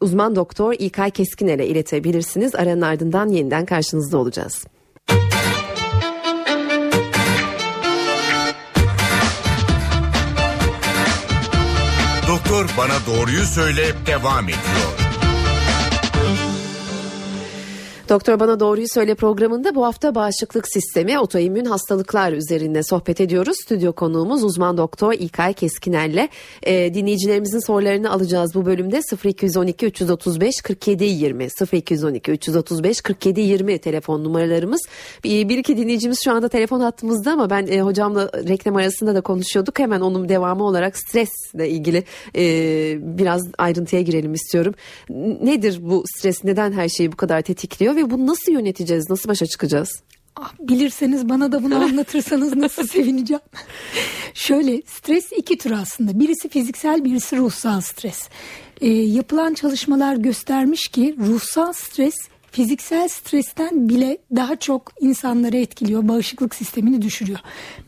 uzman 0.00 0.36
doktor 0.36 0.74
İlkay 0.78 1.10
Keskiner'e 1.10 1.66
iletebilirsiniz. 1.66 2.54
Aranın 2.54 2.80
ardından 2.80 3.28
yeniden 3.28 3.66
karşınızda 3.66 4.18
olacağız. 4.18 4.64
Doktor 12.28 12.66
bana 12.78 13.06
doğruyu 13.06 13.44
söyle 13.44 13.82
devam 14.06 14.44
ediyor. 14.44 15.05
Doktor 18.08 18.40
Bana 18.40 18.60
Doğruyu 18.60 18.88
Söyle 18.88 19.14
programında 19.14 19.74
bu 19.74 19.84
hafta 19.84 20.14
bağışıklık 20.14 20.68
sistemi, 20.68 21.18
otoimmün 21.18 21.64
hastalıklar 21.64 22.32
üzerinde 22.32 22.82
sohbet 22.82 23.20
ediyoruz. 23.20 23.56
Stüdyo 23.64 23.92
konuğumuz 23.92 24.44
uzman 24.44 24.76
doktor 24.76 25.12
İlkay 25.12 25.52
Keskiner'le 25.52 26.28
e, 26.62 26.94
dinleyicilerimizin 26.94 27.66
sorularını 27.66 28.10
alacağız 28.10 28.54
bu 28.54 28.66
bölümde 28.66 29.00
0212 29.24 29.86
335 29.86 30.60
47 30.60 31.04
20 31.04 31.48
0212 31.72 32.30
335 32.30 33.00
47 33.00 33.40
20 33.40 33.78
telefon 33.78 34.24
numaralarımız. 34.24 34.80
Bir, 35.24 35.48
bir 35.48 35.58
iki 35.58 35.76
dinleyicimiz 35.76 36.18
şu 36.24 36.32
anda 36.32 36.48
telefon 36.48 36.80
hattımızda 36.80 37.32
ama 37.32 37.50
ben 37.50 37.66
e, 37.66 37.80
hocamla 37.80 38.30
reklam 38.48 38.76
arasında 38.76 39.14
da 39.14 39.20
konuşuyorduk. 39.20 39.78
Hemen 39.78 40.00
onun 40.00 40.28
devamı 40.28 40.64
olarak 40.64 40.98
stresle 40.98 41.68
ilgili 41.68 42.04
e, 42.36 42.42
biraz 43.18 43.42
ayrıntıya 43.58 44.02
girelim 44.02 44.34
istiyorum. 44.34 44.74
Nedir 45.42 45.78
bu 45.82 46.04
stres? 46.16 46.44
Neden 46.44 46.72
her 46.72 46.88
şeyi 46.88 47.12
bu 47.12 47.16
kadar 47.16 47.42
tetikliyor? 47.42 47.95
Ve 47.96 48.10
bunu 48.10 48.26
nasıl 48.26 48.52
yöneteceğiz? 48.52 49.10
Nasıl 49.10 49.28
başa 49.28 49.46
çıkacağız? 49.46 50.02
Ah, 50.36 50.52
bilirseniz 50.60 51.28
bana 51.28 51.52
da 51.52 51.62
bunu 51.62 51.76
anlatırsanız 51.84 52.56
nasıl 52.56 52.86
sevineceğim. 52.86 53.42
Şöyle 54.34 54.82
stres 54.86 55.32
iki 55.36 55.58
tür 55.58 55.70
aslında. 55.70 56.20
Birisi 56.20 56.48
fiziksel 56.48 57.04
birisi 57.04 57.36
ruhsal 57.36 57.80
stres. 57.80 58.28
Ee, 58.80 58.88
yapılan 58.88 59.54
çalışmalar 59.54 60.16
göstermiş 60.16 60.88
ki 60.88 61.16
ruhsal 61.18 61.72
stres 61.72 62.14
fiziksel 62.56 63.08
stresten 63.08 63.88
bile 63.88 64.18
daha 64.36 64.56
çok 64.56 64.92
insanları 65.00 65.56
etkiliyor. 65.56 66.08
Bağışıklık 66.08 66.54
sistemini 66.54 67.02
düşürüyor. 67.02 67.38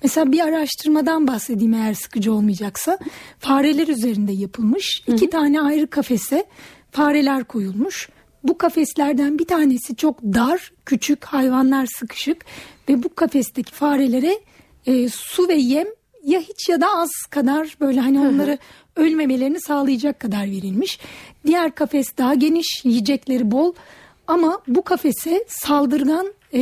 Mesela 0.03 0.33
bir 0.33 0.41
araştırmadan 0.41 1.27
bahsedeyim 1.27 1.75
eğer 1.75 1.95
sıkıcı 1.95 2.33
olmayacaksa. 2.33 2.99
Fareler 3.39 3.89
üzerinde 3.89 4.33
yapılmış. 4.33 5.03
Hı 5.07 5.13
hı. 5.13 5.17
iki 5.17 5.31
tane 5.31 5.61
ayrı 5.61 5.87
kafese 5.87 6.45
fareler 6.91 7.45
koyulmuş. 7.45 8.09
Bu 8.49 8.59
kafeslerden 8.59 9.39
bir 9.39 9.47
tanesi 9.47 9.97
çok 9.97 10.23
dar, 10.23 10.73
küçük, 10.87 11.25
hayvanlar 11.25 11.87
sıkışık 11.87 12.45
ve 12.89 13.03
bu 13.03 13.15
kafesteki 13.15 13.73
farelere 13.73 14.39
e, 14.87 15.09
su 15.09 15.49
ve 15.49 15.55
yem 15.55 15.87
ya 16.25 16.41
hiç 16.41 16.69
ya 16.69 16.81
da 16.81 16.87
az 16.93 17.11
kadar 17.31 17.77
böyle 17.81 18.01
hani 18.01 18.21
onları 18.21 18.59
ölmemelerini 18.97 19.61
sağlayacak 19.61 20.21
kadar 20.21 20.45
verilmiş. 20.45 20.99
Diğer 21.47 21.75
kafes 21.75 22.17
daha 22.19 22.35
geniş, 22.35 22.85
yiyecekleri 22.85 23.51
bol. 23.51 23.73
Ama 24.27 24.61
bu 24.69 24.83
kafese 24.83 25.45
saldırgan 25.49 26.33
e, 26.53 26.61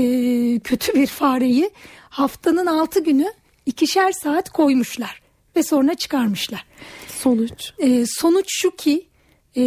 kötü 0.59 0.95
bir 0.95 1.07
fareyi 1.07 1.71
haftanın 2.09 2.67
altı 2.67 3.05
günü 3.05 3.33
ikişer 3.67 4.13
saat 4.13 4.51
koymuşlar 4.51 5.23
ve 5.57 5.63
sonra 5.63 5.95
çıkarmışlar. 5.95 6.65
Sonuç? 7.09 7.73
E, 7.79 8.05
sonuç 8.07 8.47
şu 8.49 8.77
ki 8.77 9.07
e, 9.57 9.63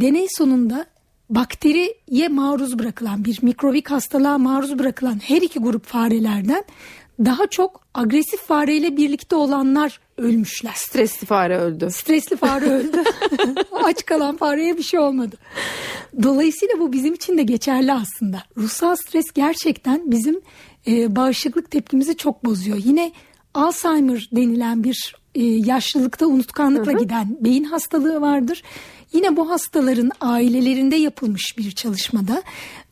deney 0.00 0.26
sonunda 0.30 0.93
bakteriye 1.34 2.28
maruz 2.28 2.78
bırakılan 2.78 3.24
bir 3.24 3.38
mikrobik 3.42 3.90
hastalığa 3.90 4.38
maruz 4.38 4.78
bırakılan 4.78 5.20
her 5.24 5.42
iki 5.42 5.58
grup 5.58 5.86
farelerden 5.86 6.64
daha 7.18 7.46
çok 7.46 7.80
agresif 7.94 8.40
fareyle 8.40 8.96
birlikte 8.96 9.36
olanlar 9.36 10.00
ölmüşler. 10.18 10.72
Stresli 10.74 11.26
fare 11.26 11.58
öldü. 11.58 11.88
Stresli 11.90 12.36
fare 12.36 12.64
öldü. 12.70 13.02
Aç 13.84 14.06
kalan 14.06 14.36
fareye 14.36 14.78
bir 14.78 14.82
şey 14.82 15.00
olmadı. 15.00 15.36
Dolayısıyla 16.22 16.80
bu 16.80 16.92
bizim 16.92 17.14
için 17.14 17.38
de 17.38 17.42
geçerli 17.42 17.92
aslında. 17.92 18.42
Ruhsal 18.56 18.96
stres 18.96 19.32
gerçekten 19.34 20.10
bizim 20.10 20.40
e, 20.86 21.16
bağışıklık 21.16 21.70
tepkimizi 21.70 22.16
çok 22.16 22.44
bozuyor. 22.44 22.76
Yine 22.84 23.12
Alzheimer 23.54 24.28
denilen 24.32 24.84
bir 24.84 25.14
e, 25.34 25.42
yaşlılıkta 25.44 26.26
unutkanlıkla 26.26 26.92
hı 26.92 26.96
hı. 26.96 27.02
giden 27.02 27.36
beyin 27.40 27.64
hastalığı 27.64 28.20
vardır. 28.20 28.62
Yine 29.12 29.36
bu 29.36 29.50
hastaların 29.50 30.10
ailelerinde 30.20 30.96
yapılmış 30.96 31.58
bir 31.58 31.70
çalışmada 31.70 32.42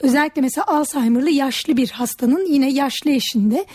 özellikle 0.01 0.43
mesela 0.43 0.67
Alzheimer'lı 0.67 1.31
yaşlı 1.31 1.77
bir 1.77 1.91
hastanın 1.91 2.47
yine 2.47 2.73
yaşlı 2.73 3.11
eşinde 3.11 3.67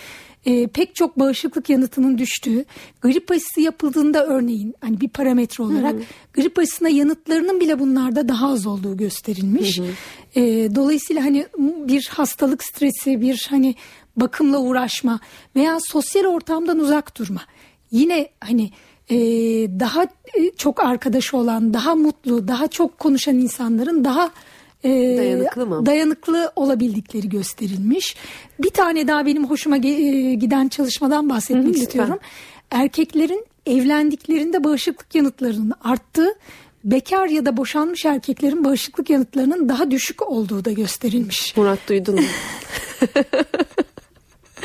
e, 0.46 0.68
pek 0.68 0.96
çok 0.96 1.20
bağışıklık 1.20 1.70
yanıtının 1.70 2.18
düştüğü 2.18 2.66
grip 3.02 3.32
aşısı 3.32 3.62
yapıldığında 3.62 4.26
örneğin 4.26 4.76
hani 4.82 5.02
bir 5.02 5.10
parametre 5.10 5.64
olarak 5.64 5.94
hı 5.94 5.98
hı. 5.98 6.04
grip 6.34 6.60
aşısına 6.60 6.90
yanıtlarının 6.90 7.60
bile 7.60 7.80
bunlarda 7.80 8.28
daha 8.28 8.48
az 8.48 8.68
olduğu 8.68 8.98
gösterilmiş. 8.98 9.80
Hı 9.80 9.84
hı. 9.84 9.88
E, 10.36 10.76
dolayısıyla 10.76 11.24
hani 11.24 11.46
bir 11.88 12.10
hastalık 12.12 12.64
stresi 12.64 13.22
bir 13.22 13.48
hani 13.50 13.76
bakımla 14.18 14.58
uğraşma 14.58 15.20
veya 15.56 15.78
sosyal 15.80 16.26
ortamdan 16.26 16.80
uzak 16.80 17.20
durma. 17.20 17.42
Yine 17.92 18.30
hani 18.40 18.72
e, 19.10 19.18
daha 19.80 20.04
e, 20.04 20.52
çok 20.58 20.84
arkadaşı 20.84 21.38
olan, 21.38 21.74
daha 21.74 21.96
mutlu, 21.96 22.48
daha 22.48 22.68
çok 22.68 23.00
konuşan 23.00 23.36
insanların 23.36 24.04
daha 24.04 24.32
e, 24.84 25.18
dayanıklı 25.18 25.66
mı? 25.66 25.86
Dayanıklı 25.86 26.52
olabildikleri 26.56 27.30
gösterilmiş. 27.30 28.16
Bir 28.60 28.70
tane 28.70 29.08
daha 29.08 29.26
benim 29.26 29.50
hoşuma 29.50 29.78
e, 29.78 29.80
giden 30.34 30.68
çalışmadan 30.68 31.30
bahsetmek 31.30 31.76
Hı, 31.76 31.80
istiyorum. 31.80 32.20
Erkeklerin 32.72 33.46
evlendiklerinde 33.66 34.64
bağışıklık 34.64 35.16
yanıtlarının 35.16 35.74
arttığı 35.84 36.34
bekar 36.84 37.28
ya 37.28 37.46
da 37.46 37.58
boşanmış 37.58 38.06
erkeklerin 38.06 38.64
bağışıklık 38.64 39.10
yanıtlarının 39.10 39.70
daha 39.70 39.92
düşük 39.92 40.30
olduğu 40.30 40.66
da 40.66 40.72
gösterilmiş. 40.72 41.58
Murat 41.58 41.80
duydun 41.90 42.16
mu? 42.16 42.22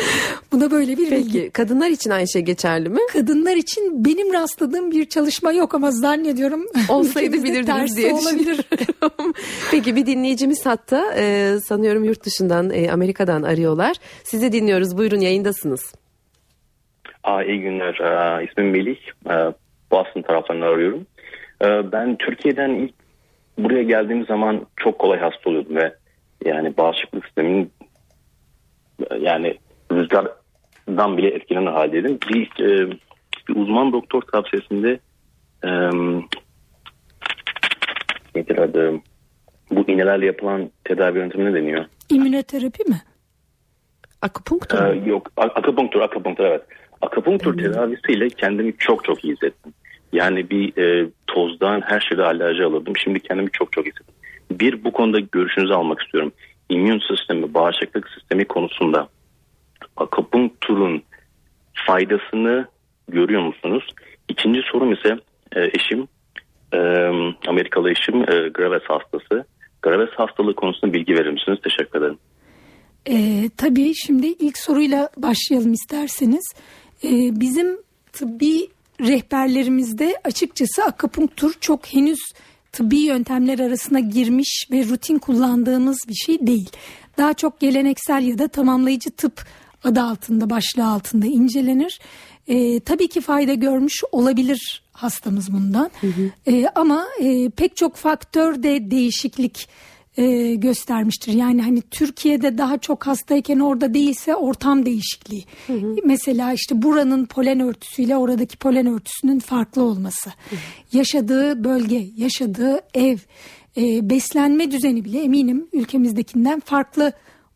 Buna 0.52 0.70
böyle 0.70 0.96
bir 0.98 1.10
Peki, 1.10 1.24
bilgi. 1.24 1.50
kadınlar 1.50 1.88
için 1.90 2.10
aynı 2.10 2.28
şey 2.28 2.42
geçerli 2.42 2.88
mi? 2.88 3.00
Kadınlar 3.12 3.56
için 3.56 4.04
benim 4.04 4.32
rastladığım 4.32 4.90
bir 4.90 5.04
çalışma 5.08 5.52
yok 5.52 5.74
ama 5.74 5.90
zannediyorum 5.90 6.66
olsaydı 6.88 7.32
bilirdiniz 7.32 7.96
diye 7.96 8.12
olabilir. 8.12 8.60
Peki 9.70 9.96
bir 9.96 10.06
dinleyicimiz 10.06 10.66
hatta 10.66 11.14
e, 11.16 11.56
sanıyorum 11.68 12.04
yurt 12.04 12.24
dışından 12.24 12.70
e, 12.70 12.90
Amerika'dan 12.92 13.42
arıyorlar. 13.42 13.96
Sizi 14.24 14.52
dinliyoruz. 14.52 14.98
Buyurun 14.98 15.20
yayındasınız. 15.20 15.94
Aa, 17.24 17.42
iyi 17.42 17.60
günler. 17.60 17.98
Aa, 18.00 18.42
ismim 18.42 18.70
Melih. 18.70 18.98
Aa, 19.26 19.52
Boston 19.90 20.22
taraflarından 20.22 20.66
arıyorum. 20.66 21.06
Aa, 21.60 21.92
ben 21.92 22.16
Türkiye'den 22.16 22.70
ilk 22.70 22.94
buraya 23.58 23.82
geldiğim 23.82 24.26
zaman 24.26 24.66
çok 24.76 24.98
kolay 24.98 25.18
hasta 25.18 25.50
oluyordum 25.50 25.76
ve 25.76 25.94
yani 26.44 26.76
bağışıklık 26.76 27.24
sistemin 27.24 27.72
yani 29.20 29.58
rüzgardan 29.96 31.16
bile 31.16 31.28
etkilenen 31.28 31.72
haldeydim. 31.72 32.18
Bir, 32.28 32.64
e, 32.64 32.90
bir 33.48 33.56
uzman 33.56 33.92
doktor 33.92 34.22
tavsiyesinde 34.22 35.00
e, 35.64 35.70
nedir 38.34 38.58
adı? 38.58 38.92
Bu 39.70 39.84
iğnelerle 39.90 40.26
yapılan 40.26 40.70
tedavi 40.84 41.18
yöntemi 41.18 41.44
ne 41.44 41.54
deniyor? 41.54 41.84
İmmünoterapi 42.08 42.84
mi? 42.88 43.02
Akupunktur 44.22 44.78
ee, 44.78 45.08
Yok 45.10 45.30
akupunktur, 45.36 46.00
akupunktur 46.00 46.44
evet. 46.44 46.62
Akupunktur 47.00 47.52
hmm. 47.52 47.62
tedavisiyle 47.62 48.28
kendimi 48.28 48.76
çok 48.78 49.04
çok 49.04 49.24
iyi 49.24 49.32
hissettim. 49.34 49.72
Yani 50.12 50.50
bir 50.50 50.82
e, 50.82 51.10
tozdan 51.26 51.80
her 51.80 52.00
şeyde 52.00 52.22
alerji 52.22 52.64
alırdım. 52.64 52.96
Şimdi 52.96 53.20
kendimi 53.20 53.50
çok 53.50 53.72
çok 53.72 53.86
hissettim. 53.86 54.14
Bir 54.50 54.84
bu 54.84 54.92
konuda 54.92 55.20
görüşünüzü 55.20 55.72
almak 55.72 56.02
istiyorum. 56.02 56.32
İmmün 56.68 57.02
sistemi, 57.08 57.54
bağışıklık 57.54 58.08
sistemi 58.08 58.44
konusunda 58.44 59.08
akupunkturun 59.96 61.02
faydasını 61.86 62.66
görüyor 63.08 63.42
musunuz? 63.42 63.84
İkinci 64.28 64.60
sorum 64.72 64.92
ise 64.92 65.16
e, 65.56 65.64
eşim 65.64 66.08
e, 66.72 66.78
Amerikalı 67.48 67.90
eşim 67.90 68.22
e, 68.22 68.48
Graves 68.48 68.82
hastası. 68.82 69.44
Graves 69.82 70.10
hastalığı 70.10 70.54
konusunda 70.54 70.92
bilgi 70.92 71.14
verir 71.14 71.30
misiniz? 71.30 71.58
Teşekkür 71.64 71.98
ederim. 71.98 72.18
E, 73.06 73.48
tabii 73.56 73.92
şimdi 73.94 74.26
ilk 74.26 74.58
soruyla 74.58 75.08
başlayalım 75.16 75.72
isterseniz. 75.72 76.54
E, 77.04 77.10
bizim 77.40 77.76
tıbbi 78.12 78.68
rehberlerimizde 79.00 80.14
açıkçası 80.24 80.84
akupunktur 80.84 81.52
çok 81.60 81.86
henüz 81.86 82.18
tıbbi 82.72 82.98
yöntemler 82.98 83.58
arasına 83.58 84.00
girmiş 84.00 84.66
ve 84.70 84.84
rutin 84.84 85.18
kullandığımız 85.18 85.98
bir 86.08 86.14
şey 86.14 86.46
değil. 86.46 86.70
Daha 87.18 87.34
çok 87.34 87.60
geleneksel 87.60 88.22
ya 88.22 88.38
da 88.38 88.48
tamamlayıcı 88.48 89.10
tıp 89.10 89.42
adı 89.84 90.02
altında 90.02 90.50
başlığı 90.50 90.86
altında 90.86 91.26
incelenir. 91.26 92.00
E, 92.48 92.80
tabii 92.80 93.08
ki 93.08 93.20
fayda 93.20 93.54
görmüş 93.54 94.02
olabilir 94.12 94.82
hastamız 94.92 95.52
bundan 95.52 95.90
hı 96.00 96.06
hı. 96.06 96.52
E, 96.52 96.66
ama 96.74 97.06
e, 97.20 97.50
pek 97.50 97.76
çok 97.76 97.96
faktör 97.96 98.62
de 98.62 98.90
değişiklik 98.90 99.68
e, 100.16 100.54
göstermiştir. 100.54 101.32
Yani 101.32 101.62
hani 101.62 101.82
Türkiye'de 101.82 102.58
daha 102.58 102.78
çok 102.78 103.06
hastayken 103.06 103.58
orada 103.58 103.94
değilse 103.94 104.36
ortam 104.36 104.86
değişikliği. 104.86 105.44
Hı 105.66 105.72
hı. 105.72 105.96
Mesela 106.04 106.52
işte 106.52 106.82
buranın 106.82 107.26
polen 107.26 107.60
örtüsüyle 107.60 108.16
oradaki 108.16 108.56
polen 108.56 108.86
örtüsünün 108.86 109.38
farklı 109.38 109.82
olması. 109.82 110.30
Hı 110.30 110.56
hı. 110.56 110.60
Yaşadığı 110.92 111.64
bölge, 111.64 112.06
yaşadığı 112.16 112.80
ev, 112.94 113.18
e, 113.76 114.10
beslenme 114.10 114.70
düzeni 114.70 115.04
bile 115.04 115.22
eminim 115.22 115.68
ülkemizdekinden 115.72 116.60
farklı 116.60 117.12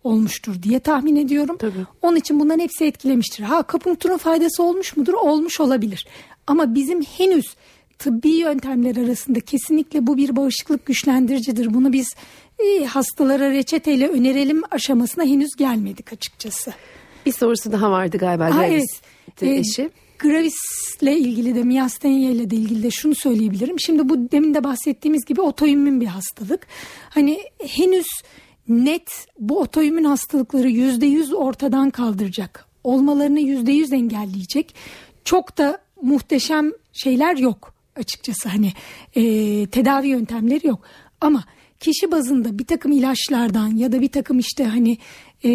olmuştur 0.07 0.63
diye 0.63 0.81
tahmin 0.81 1.17
ediyorum. 1.17 1.57
Tabii. 1.59 1.87
Onun 2.03 2.17
için 2.17 2.41
bunların 2.41 2.61
hepsi 2.61 2.85
etkilemiştir. 2.85 3.45
Ha 3.45 3.57
akupunkturun 3.57 4.17
faydası 4.17 4.63
olmuş 4.63 4.97
mudur? 4.97 5.15
Olmuş 5.15 5.61
olabilir. 5.61 6.07
Ama 6.47 6.75
bizim 6.75 7.03
henüz 7.03 7.57
tıbbi 7.99 8.31
yöntemler 8.31 8.97
arasında 8.97 9.41
kesinlikle 9.41 10.07
bu 10.07 10.17
bir 10.17 10.37
bağışıklık 10.37 10.87
güçlendiricidir. 10.87 11.75
Bunu 11.75 11.93
biz 11.93 12.15
e, 12.59 12.85
hastalara 12.85 13.51
reçeteyle 13.51 14.09
önerelim 14.09 14.63
aşamasına 14.71 15.25
henüz 15.25 15.57
gelmedik 15.57 16.13
açıkçası. 16.13 16.73
Bir 17.27 17.33
sorusu 17.33 17.73
daha 17.73 17.91
vardı 17.91 18.17
galiba. 18.19 18.55
Ha, 18.55 18.67
evet. 18.67 19.03
E, 19.43 19.51
eşi. 19.51 19.91
Gravis 20.19 20.57
ile 21.03 21.19
ilgili 21.19 21.55
de 21.55 21.63
miyastenia 21.63 22.31
ile 22.31 22.51
de 22.51 22.57
ilgili 22.57 22.83
de 22.83 22.91
şunu 22.91 23.15
söyleyebilirim. 23.15 23.81
Şimdi 23.81 24.09
bu 24.09 24.31
demin 24.33 24.55
de 24.55 24.65
bahsettiğimiz 24.65 25.25
gibi 25.25 25.41
otoimmün 25.41 26.01
bir 26.01 26.07
hastalık. 26.07 26.67
Hani 27.11 27.39
henüz 27.59 28.07
net 28.69 29.27
bu 29.39 29.61
otoimmün 29.61 30.05
hastalıkları 30.05 30.69
yüzde 30.69 31.07
yüz 31.07 31.33
ortadan 31.33 31.91
kaldıracak. 31.91 32.67
Olmalarını 32.85 33.41
yüzde 33.41 33.73
yüz 33.73 33.93
engelleyecek. 33.93 34.75
Çok 35.25 35.59
da 35.59 35.79
muhteşem 36.03 36.73
şeyler 36.93 37.37
yok 37.37 37.75
açıkçası 37.97 38.49
hani 38.49 38.73
e, 39.15 39.23
tedavi 39.67 40.09
yöntemleri 40.09 40.67
yok. 40.67 40.81
Ama 41.21 41.45
kişi 41.81 42.13
bazında 42.13 42.59
bir 42.59 42.67
takım 42.67 42.93
ilaçlardan 42.93 43.77
ya 43.77 43.93
da 43.93 44.01
bir 44.01 44.09
takım 44.09 44.39
işte 44.39 44.65
hani 44.65 44.99
e, 45.45 45.51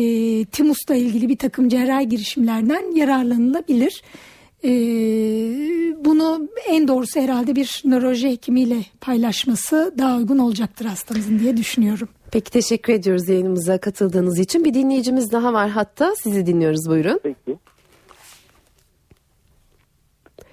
timusla 0.46 0.96
ilgili 0.96 1.30
bir 1.30 1.38
takım 1.38 1.70
cerrahi 1.70 2.10
girişimlerden 2.10 2.96
yararlanılabilir. 2.96 4.04
E, 4.64 4.70
bunu 6.06 6.48
en 6.68 6.88
doğrusu 6.88 7.20
herhalde 7.20 7.56
bir 7.56 7.82
nöroloji 7.86 8.30
hekimiyle 8.30 8.86
paylaşması 9.02 9.94
daha 9.98 10.18
uygun 10.18 10.38
olacaktır 10.38 10.86
hastamızın 10.86 11.40
diye 11.40 11.58
düşünüyorum. 11.58 12.10
Peki 12.32 12.52
teşekkür 12.52 12.94
ediyoruz 12.94 13.30
yayınımıza 13.30 13.78
katıldığınız 13.78 14.40
için. 14.40 14.66
Bir 14.66 14.74
dinleyicimiz 14.74 15.32
daha 15.32 15.54
var 15.54 15.70
hatta. 15.70 16.16
Sizi 16.16 16.46
dinliyoruz 16.46 16.90
buyurun. 16.90 17.20
Peki. 17.24 17.58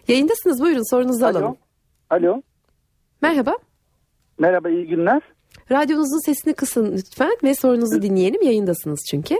Yayındasınız 0.08 0.60
buyurun 0.62 0.90
sorunuzu 0.90 1.26
Alo. 1.26 1.38
alalım. 1.38 1.56
Alo. 2.10 2.42
Merhaba. 3.22 3.56
Merhaba 4.38 4.68
iyi 4.70 4.86
günler. 4.86 5.22
Radyonuzun 5.70 6.26
sesini 6.26 6.54
kısın 6.54 6.92
lütfen 6.96 7.36
ve 7.42 7.54
sorunuzu 7.54 8.02
dinleyelim. 8.02 8.42
Yayındasınız 8.42 9.00
çünkü. 9.10 9.34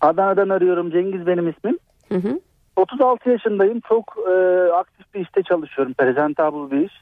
Adana'dan 0.00 0.48
arıyorum. 0.48 0.90
Cengiz 0.90 1.26
benim 1.26 1.48
ismim. 1.48 1.78
Hı 2.08 2.14
hı. 2.14 2.40
36 2.76 3.30
yaşındayım. 3.30 3.80
Çok 3.88 4.16
e, 4.28 4.32
aktif 4.72 5.14
bir 5.14 5.20
işte 5.20 5.42
çalışıyorum. 5.42 5.94
Presentable 5.94 6.76
bir 6.76 6.86
iş. 6.86 6.92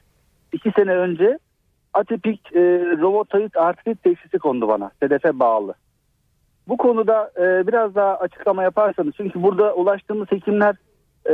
İki 0.53 0.71
sene 0.75 0.91
önce 0.91 1.39
atipik 1.93 2.55
e, 2.55 2.59
romatoid 3.01 3.55
artrit 3.55 4.03
teşhisi 4.03 4.39
kondu 4.39 4.67
bana. 4.67 4.91
Sedefe 4.99 5.39
bağlı. 5.39 5.73
Bu 6.67 6.77
konuda 6.77 7.31
e, 7.37 7.67
biraz 7.67 7.95
daha 7.95 8.15
açıklama 8.15 8.63
yaparsanız 8.63 9.13
çünkü 9.17 9.43
burada 9.43 9.75
ulaştığımız 9.75 10.31
hekimler 10.31 10.75
e, 11.25 11.33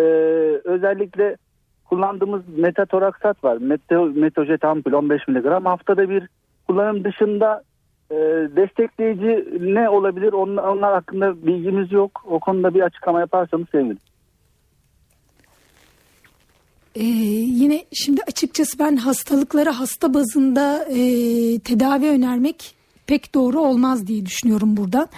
özellikle 0.63 1.38
kullandığımız 1.86 2.41
metatoraksat 2.58 3.43
var. 3.43 3.58
Meto, 3.58 4.06
metojet 4.06 4.65
ampul 4.65 4.93
15 4.93 5.28
mg 5.28 5.65
haftada 5.65 6.10
bir 6.10 6.30
kullanım 6.67 7.04
dışında 7.04 7.63
e, 8.12 8.15
destekleyici 8.56 9.48
ne 9.60 9.89
olabilir 9.89 10.34
onlar, 10.34 10.63
onlar 10.63 10.93
hakkında 10.93 11.45
bilgimiz 11.45 11.91
yok. 11.91 12.24
O 12.28 12.39
konuda 12.39 12.74
bir 12.74 12.82
açıklama 12.82 13.19
yaparsanız 13.19 13.69
sevinirim. 13.72 14.09
Ee, 17.00 17.04
yine 17.04 17.86
şimdi 17.94 18.22
açıkçası 18.28 18.80
ben 18.80 18.96
hastalıkları 18.96 19.70
hasta 19.70 20.14
bazında 20.14 20.86
e, 20.90 21.00
tedavi 21.60 22.08
önermek 22.08 22.76
pek 23.08 23.36
doğru 23.36 23.60
olmaz 23.60 24.08
diye 24.08 24.26
düşünüyorum 24.26 24.78
buradan. 24.78 25.10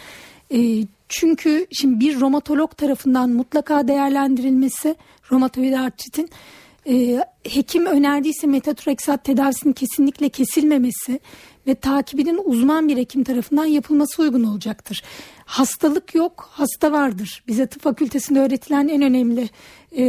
E, 0.54 0.84
çünkü 1.10 1.67
şimdi 1.72 2.00
bir 2.00 2.20
romatolog 2.20 2.78
tarafından 2.78 3.30
mutlaka 3.30 3.88
değerlendirilmesi 3.88 4.96
romatoid 5.32 5.74
artritin 5.74 6.30
e, 6.88 7.26
hekim 7.44 7.86
önerdiyse 7.86 8.48
metotreksat 8.48 9.24
tedavisinin 9.24 9.74
kesinlikle 9.74 10.30
kesilmemesi 10.30 11.20
ve 11.67 11.76
takibinin 11.76 12.41
uzman 12.46 12.88
bir 12.88 12.98
hekim 12.98 13.24
tarafından 13.24 13.65
yapılması 13.65 14.22
uygun 14.22 14.44
olacaktır. 14.44 15.04
Hastalık 15.46 16.15
yok, 16.15 16.50
hasta 16.52 16.91
vardır. 16.91 17.44
Bize 17.48 17.67
tıp 17.67 17.82
fakültesinde 17.82 18.39
öğretilen 18.39 18.88
en 18.88 19.02
önemli 19.02 19.50
e, 19.98 20.04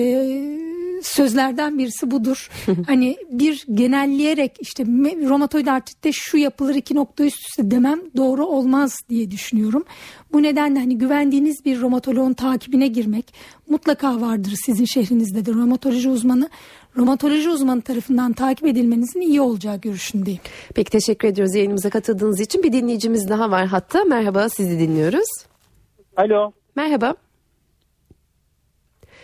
sözlerden 1.03 1.79
birisi 1.79 2.11
budur. 2.11 2.51
hani 2.87 3.17
bir 3.31 3.67
genelleyerek 3.75 4.57
işte 4.61 4.85
romatoid 5.29 5.67
artritte 5.67 6.13
şu 6.13 6.37
yapılır 6.37 6.75
iki 6.75 6.95
nokta 6.95 7.25
üst 7.25 7.49
üste 7.49 7.71
demem 7.71 8.01
doğru 8.17 8.47
olmaz 8.47 8.97
diye 9.09 9.31
düşünüyorum. 9.31 9.85
Bu 10.33 10.43
nedenle 10.43 10.79
hani 10.79 10.99
güvendiğiniz 10.99 11.65
bir 11.65 11.81
romatoloğun 11.81 12.33
takibine 12.33 12.87
girmek 12.87 13.35
mutlaka 13.69 14.21
vardır 14.21 14.55
sizin 14.65 14.85
şehrinizde 14.85 15.47
de 15.47 15.53
romatoloji 15.53 16.09
uzmanı 16.09 16.49
romatoloji 16.97 17.51
uzmanı 17.51 17.83
tarafından 17.83 18.33
takip 18.33 18.67
edilmenizin 18.67 19.21
iyi 19.21 19.41
olacağı 19.41 19.81
görüşündeyim. 19.81 20.41
Peki 20.75 20.91
teşekkür 20.91 21.29
ediyoruz 21.29 21.55
yayınımıza 21.55 21.91
katıldığınız 21.91 22.41
için. 22.41 22.63
Bir 22.63 22.73
dinleyicimiz 22.73 23.29
daha 23.29 23.51
var 23.51 23.67
hatta. 23.67 24.05
Merhaba 24.05 24.49
sizi 24.49 24.79
dinliyoruz. 24.79 25.29
Alo. 26.17 26.53
Merhaba. 26.77 27.15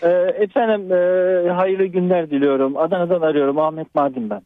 Ee, 0.03 0.09
efendim 0.43 0.93
e, 0.93 1.51
hayırlı 1.51 1.85
günler 1.85 2.31
diliyorum. 2.31 2.77
Adana'dan 2.77 3.21
arıyorum. 3.21 3.59
Ahmet 3.59 3.95
Mardin 3.95 4.31
ben. 4.31 4.43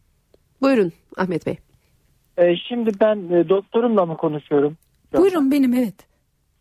Buyurun 0.62 0.92
Ahmet 1.16 1.46
Bey. 1.46 1.56
Ee, 2.38 2.56
şimdi 2.56 2.90
ben 3.00 3.16
e, 3.30 3.48
doktorumla 3.48 4.06
mı 4.06 4.16
konuşuyorum? 4.16 4.76
Buyurun 5.16 5.50
benim 5.50 5.74
evet. 5.74 5.94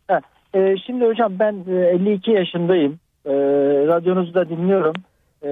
Ha, 0.08 0.20
e, 0.54 0.76
şimdi 0.86 1.04
hocam 1.06 1.32
ben 1.38 1.64
e, 1.68 1.74
52 1.74 2.30
yaşındayım. 2.30 2.98
E, 3.26 3.32
radyonuzu 3.86 4.34
da 4.34 4.48
dinliyorum. 4.48 4.94
E, 5.42 5.48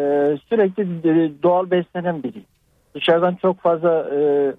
sürekli 0.48 0.82
e, 0.82 1.42
doğal 1.42 1.70
beslenen 1.70 2.22
biriyim. 2.22 2.46
Dışarıdan 2.94 3.34
çok 3.42 3.60
fazla 3.60 4.10
e, 4.14 4.52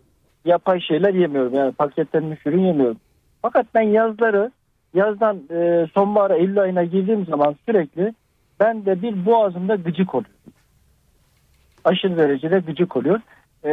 yapay 0.46 0.80
şeyler 0.80 1.14
yemiyorum. 1.14 1.54
Yani 1.54 1.72
paketlenmiş 1.72 2.46
ürün 2.46 2.66
yemiyorum. 2.66 2.98
Fakat 3.42 3.66
ben 3.74 3.82
yazları 3.82 4.52
yazdan 4.94 5.42
e, 5.52 5.88
sonbahara 5.94 6.36
Eylül 6.36 6.62
ayına 6.62 6.84
girdiğim 6.84 7.26
zaman 7.26 7.56
sürekli 7.66 8.14
ben 8.62 8.86
de 8.86 9.02
bir 9.02 9.26
boğazımda 9.26 9.76
gıcık 9.76 10.16
oluyor. 10.16 10.36
Aşırı 11.84 12.18
derecede 12.18 12.60
gıcık 12.60 12.96
oluyor. 12.96 13.20
Ee, 13.66 13.70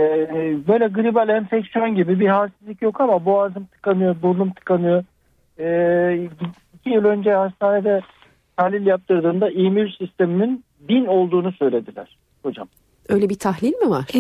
böyle 0.69 0.87
gribal 0.87 1.29
enfeksiyon 1.29 1.95
gibi 1.95 2.21
bir 2.21 2.29
halsizlik 2.29 2.83
yok 2.83 3.01
ama 3.01 3.25
boğazım 3.25 3.65
tıkanıyor, 3.65 4.23
burnum 4.23 4.51
tıkanıyor. 4.51 5.05
Ee, 5.59 6.29
iki 6.75 6.91
yıl 6.91 7.05
önce 7.05 7.33
hastanede 7.33 8.01
tahlil 8.57 8.87
yaptırdığımda 8.87 9.51
immün 9.51 9.91
sistemimin 9.99 10.65
bin 10.81 11.07
olduğunu 11.07 11.53
söylediler 11.53 12.17
hocam. 12.43 12.69
Öyle 13.09 13.29
bir 13.29 13.39
tahlil 13.39 13.75
mi 13.75 13.91
var? 13.91 14.05
Ee, 14.15 14.19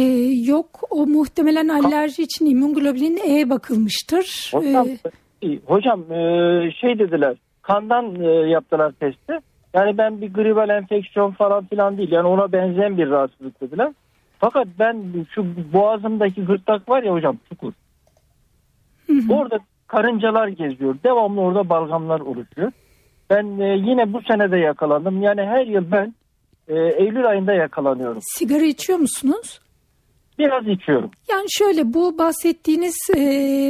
yok 0.51 0.81
o 0.91 1.07
muhtemelen 1.07 1.69
alerji 1.69 2.23
için 2.23 2.47
immünoglobulin 2.47 3.19
E 3.29 3.51
bakılmıştır. 3.51 4.51
Hocam, 4.55 4.87
ee, 5.43 5.59
hocam 5.67 6.13
e, 6.13 6.71
şey 6.81 6.99
dediler 6.99 7.37
kandan 7.69 8.15
e, 8.21 8.29
yaptılar 8.29 8.93
testi. 8.93 9.39
Yani 9.75 9.99
ben 9.99 10.21
bir 10.21 10.33
gribal 10.33 10.69
enfeksiyon 10.69 11.31
falan 11.33 11.67
filan 11.67 11.99
değil. 11.99 12.13
Yani 12.13 12.29
ona 12.29 12.53
benzeyen 12.53 12.99
bir 12.99 13.11
rahatsızlık 13.11 13.61
dediler. 13.61 13.93
Fakat 14.39 14.67
ben 14.79 15.27
şu 15.35 15.47
boğazımdaki 15.73 16.45
gırtlak 16.45 16.89
var 16.89 17.03
ya 17.03 17.13
hocam 17.13 17.39
çukur. 17.49 17.73
Orada 19.31 19.59
karıncalar 19.87 20.49
geziyor. 20.49 20.97
Devamlı 21.05 21.41
orada 21.41 21.69
balgamlar 21.69 22.21
oluşuyor. 22.21 22.73
Ben 23.31 23.59
e, 23.61 23.77
yine 23.77 24.13
bu 24.13 24.23
senede 24.23 24.57
yakalandım. 24.57 25.23
Yani 25.23 25.43
her 25.43 25.67
yıl 25.67 25.91
ben 25.91 26.15
e, 26.69 26.75
Eylül 26.75 27.27
ayında 27.29 27.53
yakalanıyorum. 27.53 28.19
Sigara 28.23 28.65
içiyor 28.65 28.99
musunuz? 28.99 29.61
Biraz 30.39 30.69
içiyorum. 30.69 31.11
Yani 31.31 31.47
şöyle 31.49 31.95
bu 31.95 32.19
bahsettiğiniz 32.19 32.97
e, 33.17 33.21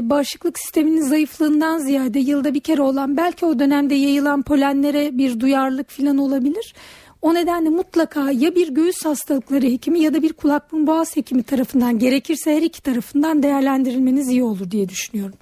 bağışıklık 0.02 0.59
sisteminin 0.59 1.02
zayıflığından 1.02 1.78
ziyade 1.78 2.18
yılda 2.18 2.54
bir 2.54 2.61
kere 2.61 2.83
olan 2.83 3.16
belki 3.16 3.46
o 3.46 3.59
dönemde 3.59 3.94
yayılan 3.94 4.42
polenlere 4.42 5.18
bir 5.18 5.40
duyarlılık 5.40 5.90
falan 5.90 6.18
olabilir. 6.18 6.74
O 7.22 7.35
nedenle 7.35 7.68
mutlaka 7.68 8.31
ya 8.31 8.54
bir 8.54 8.68
göğüs 8.68 9.04
hastalıkları 9.04 9.66
hekimi 9.66 10.00
ya 10.00 10.14
da 10.14 10.22
bir 10.22 10.33
kulak 10.33 10.72
burun 10.72 10.87
boğaz 10.87 11.16
hekimi 11.16 11.42
tarafından 11.42 11.98
gerekirse 11.98 12.57
her 12.57 12.62
iki 12.62 12.83
tarafından 12.83 13.42
değerlendirilmeniz 13.42 14.28
iyi 14.28 14.44
olur 14.44 14.70
diye 14.70 14.88
düşünüyorum. 14.88 15.38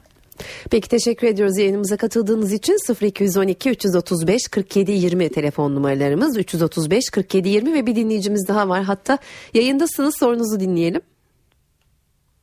Peki 0.71 0.89
teşekkür 0.89 1.27
ediyoruz 1.27 1.59
yayınımıza 1.59 1.97
katıldığınız 1.97 2.53
için 2.53 2.77
0212 3.03 3.71
335 3.71 4.49
47 4.49 4.93
20 4.93 5.29
telefon 5.29 5.75
numaralarımız 5.75 6.39
335 6.39 7.11
47 7.11 7.49
20 7.49 7.75
ve 7.75 7.87
bir 7.87 7.97
dinleyicimiz 7.97 8.49
daha 8.49 8.69
var 8.69 8.83
hatta 8.83 9.19
yayındasınız 9.55 10.19
sorunuzu 10.19 10.61
dinleyelim. 10.61 11.01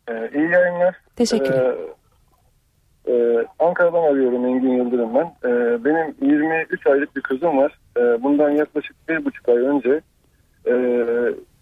Ee, 0.10 0.30
iyi 0.34 0.50
yayınlar. 0.50 0.96
Teşekkürler. 1.16 1.76
Ee, 3.08 3.12
e, 3.12 3.46
Ankara'dan 3.60 4.04
arıyorum 4.04 4.46
Engin 4.46 4.78
Yıldırım 4.78 5.16
ben. 5.16 5.50
Ee, 5.50 5.86
benim 5.86 6.16
23 6.22 6.88
aylık 6.88 7.16
bir 7.16 7.22
kızım 7.22 7.58
var. 7.58 7.80
Ee, 7.98 8.24
bundan 8.24 8.50
yaklaşık 8.50 9.10
bir 9.10 9.26
buçuk 9.26 9.50
ay 9.50 9.58
önce 9.58 10.02
e, 10.68 10.74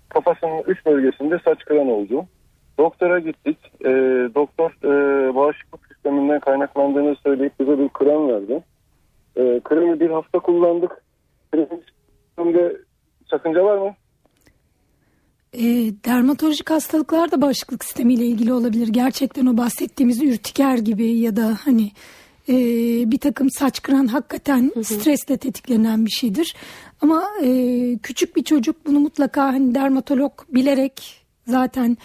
kafasının 0.09 0.63
üç 0.67 0.85
bölgesinde 0.85 1.39
saç 1.45 1.59
kıran 1.65 1.87
oldu. 1.87 2.25
Doktora 2.77 3.19
gittik. 3.19 3.57
E, 3.81 3.89
doktor 4.35 4.71
e, 4.83 5.35
bağışıklık 5.35 5.87
sisteminden 5.87 6.39
kaynaklandığını 6.39 7.15
söyleyip 7.23 7.59
bize 7.59 7.79
bir 7.79 7.89
krem 7.89 8.27
verdi. 8.27 8.63
E, 9.35 9.59
kremi 9.63 9.99
bir 9.99 10.09
hafta 10.09 10.39
kullandık. 10.39 11.03
Kremin 11.51 11.83
sakınca 13.29 13.63
var 13.63 13.77
mı? 13.77 13.95
E, 15.53 15.63
dermatolojik 16.51 16.69
hastalıklar 16.69 17.31
da 17.31 17.41
bağışıklık 17.41 17.85
sistemiyle 17.85 18.25
ilgili 18.25 18.53
olabilir. 18.53 18.87
Gerçekten 18.87 19.45
o 19.45 19.57
bahsettiğimiz 19.57 20.21
ürtiker 20.21 20.77
gibi 20.77 21.07
ya 21.07 21.35
da 21.35 21.57
hani 21.63 21.91
e, 22.49 22.55
bir 23.11 23.17
takım 23.17 23.51
saç 23.51 23.81
kıran 23.81 24.07
hakikaten 24.07 24.71
hı 24.73 24.79
hı. 24.79 24.83
stresle 24.83 25.37
tetiklenen 25.37 26.05
bir 26.05 26.11
şeydir. 26.11 26.55
Ama 27.01 27.23
e, 27.43 27.49
küçük 28.03 28.35
bir 28.35 28.43
çocuk 28.43 28.85
bunu 28.85 28.99
mutlaka 28.99 29.43
hani 29.43 29.75
dermatolog 29.75 30.31
bilerek 30.49 31.23
zaten 31.47 31.97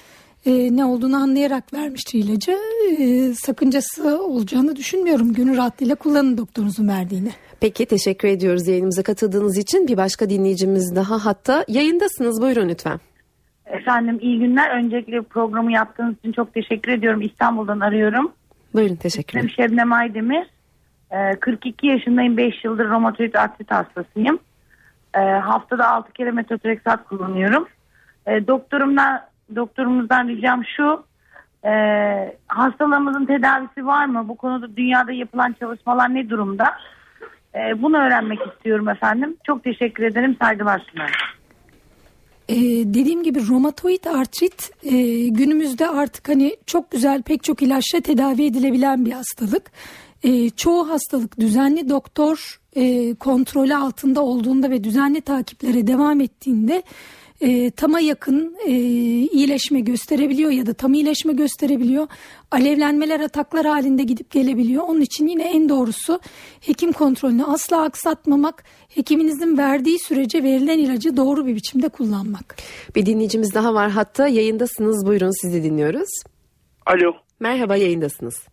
e, 0.46 0.76
ne 0.76 0.85
olduğunu 0.85 1.16
anlayarak 1.16 1.72
vermiştir 1.72 2.18
ilacı. 2.18 2.59
E, 2.98 3.35
sakıncası 3.35 4.22
olacağını 4.22 4.76
düşünmüyorum. 4.76 5.32
Gönül 5.32 5.56
rahatlığıyla 5.56 5.94
kullanın 5.94 6.38
doktorunuzun 6.38 6.88
verdiğini. 6.88 7.30
Peki 7.61 7.87
teşekkür 7.87 8.28
ediyoruz 8.28 8.68
yayınımıza 8.68 9.02
katıldığınız 9.02 9.59
için. 9.59 9.88
Bir 9.88 9.96
başka 9.96 10.30
dinleyicimiz 10.30 10.96
daha 10.96 11.24
hatta 11.24 11.64
yayındasınız. 11.68 12.42
Buyurun 12.42 12.68
lütfen. 12.68 13.00
Efendim 13.66 14.18
iyi 14.20 14.38
günler. 14.38 14.70
Öncelikle 14.70 15.22
programı 15.22 15.72
yaptığınız 15.72 16.18
için 16.18 16.33
çok 16.33 16.55
teşekkür 16.55 16.92
ediyorum. 16.92 17.20
İstanbul'dan 17.20 17.81
arıyorum. 17.81 18.33
Buyurun 18.74 18.96
teşekkür 18.96 19.38
ederim. 19.38 19.50
Şebnem 19.50 19.92
Aydemir. 19.92 20.46
42 21.40 21.87
yaşındayım. 21.87 22.37
5 22.37 22.64
yıldır 22.64 22.88
romatoid 22.88 23.35
artrit 23.35 23.70
hastasıyım. 23.70 24.38
Ee, 25.14 25.20
haftada 25.20 25.88
6 25.88 26.12
kere 26.12 26.31
metotrexat 26.31 27.09
kullanıyorum. 27.09 27.68
Ee, 28.26 28.46
doktorumdan 28.46 29.22
doktorumuzdan 29.55 30.29
ricam 30.29 30.64
şu. 30.76 31.05
E, 31.64 31.72
hastalığımızın 32.48 33.26
tedavisi 33.26 33.87
var 33.87 34.07
mı? 34.07 34.29
Bu 34.29 34.37
konuda 34.37 34.76
dünyada 34.76 35.12
yapılan 35.12 35.55
çalışmalar 35.61 36.14
ne 36.14 36.31
durumda? 36.31 36.64
E, 37.55 37.83
bunu 37.83 37.96
öğrenmek 37.98 38.38
istiyorum 38.52 38.88
efendim. 38.88 39.37
Çok 39.44 39.64
teşekkür 39.64 40.02
ederim. 40.02 40.37
Saygılar 40.40 40.87
sunarım. 40.90 41.36
Ee, 42.48 42.56
dediğim 42.94 43.22
gibi 43.22 43.46
romatoid 43.48 44.04
artrit 44.04 44.70
e, 44.82 44.90
günümüzde 45.28 45.88
artık 45.88 46.28
hani 46.28 46.56
çok 46.66 46.90
güzel 46.90 47.22
pek 47.22 47.42
çok 47.42 47.62
ilaçla 47.62 48.00
tedavi 48.00 48.44
edilebilen 48.44 49.06
bir 49.06 49.12
hastalık. 49.12 49.70
E, 50.22 50.50
çoğu 50.50 50.90
hastalık 50.90 51.40
düzenli 51.40 51.88
doktor 51.88 52.61
e, 52.76 53.14
kontrolü 53.14 53.76
altında 53.76 54.22
olduğunda 54.22 54.70
ve 54.70 54.85
düzenli 54.85 55.20
takiplere 55.20 55.87
devam 55.87 56.20
ettiğinde 56.20 56.82
e, 57.40 57.70
tama 57.70 58.01
yakın 58.01 58.57
e, 58.66 58.70
iyileşme 58.70 59.81
gösterebiliyor 59.81 60.51
ya 60.51 60.66
da 60.66 60.75
tam 60.75 60.94
iyileşme 60.94 61.33
gösterebiliyor. 61.33 62.07
Alevlenmeler 62.51 63.20
ataklar 63.20 63.66
halinde 63.66 64.03
gidip 64.03 64.31
gelebiliyor. 64.31 64.83
Onun 64.83 65.01
için 65.01 65.27
yine 65.27 65.51
en 65.51 65.68
doğrusu 65.68 66.20
hekim 66.61 66.92
kontrolünü 66.92 67.44
asla 67.44 67.83
aksatmamak, 67.83 68.64
hekiminizin 68.88 69.59
verdiği 69.59 69.99
sürece 69.99 70.42
verilen 70.42 70.79
ilacı 70.79 71.16
doğru 71.16 71.46
bir 71.46 71.55
biçimde 71.55 71.88
kullanmak. 71.88 72.57
Bir 72.94 73.07
dinleyicimiz 73.07 73.55
daha 73.55 73.75
var 73.75 73.90
hatta 73.90 74.29
yayındasınız 74.29 75.07
buyurun 75.07 75.42
sizi 75.42 75.62
dinliyoruz. 75.62 76.09
Alo. 76.87 77.12
Merhaba 77.40 77.77
yayındasınız. 77.77 78.46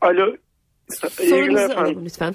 Alo. 0.00 0.36
Sorunuzu 1.28 1.72
alalım 1.72 2.04
lütfen. 2.04 2.34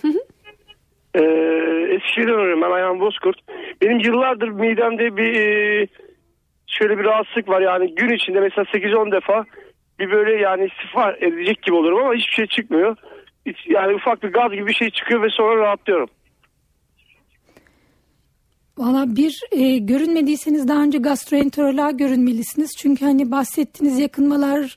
Ee, 1.17 1.95
Eskişehir'den 1.95 2.33
arıyorum 2.33 2.61
ben 2.61 2.71
Ayhan 2.71 2.99
Bozkurt. 2.99 3.37
Benim 3.81 3.99
yıllardır 3.99 4.49
midemde 4.49 5.17
bir 5.17 5.35
e, 5.35 5.87
şöyle 6.67 6.97
bir 6.97 7.03
rahatsızlık 7.03 7.49
var 7.49 7.61
yani 7.61 7.95
gün 7.95 8.15
içinde 8.15 8.39
mesela 8.39 8.63
8-10 8.63 9.11
defa 9.11 9.45
bir 9.99 10.11
böyle 10.11 10.41
yani 10.41 10.65
istifa 10.65 11.11
edecek 11.11 11.61
gibi 11.61 11.75
olurum 11.75 11.97
ama 11.97 12.13
hiçbir 12.13 12.33
şey 12.33 12.47
çıkmıyor. 12.47 12.95
Yani 13.69 13.95
ufak 13.95 14.23
bir 14.23 14.33
gaz 14.33 14.51
gibi 14.51 14.67
bir 14.67 14.73
şey 14.73 14.89
çıkıyor 14.89 15.23
ve 15.23 15.29
sonra 15.29 15.61
rahatlıyorum. 15.61 16.09
Valla 18.77 19.15
bir 19.15 19.41
e, 19.51 19.77
görünmediyseniz 19.77 20.67
daha 20.67 20.83
önce 20.83 20.97
gastroenteroloğa 20.97 21.91
görünmelisiniz. 21.91 22.71
Çünkü 22.77 23.05
hani 23.05 23.31
bahsettiğiniz 23.31 23.99
yakınmalar 23.99 24.75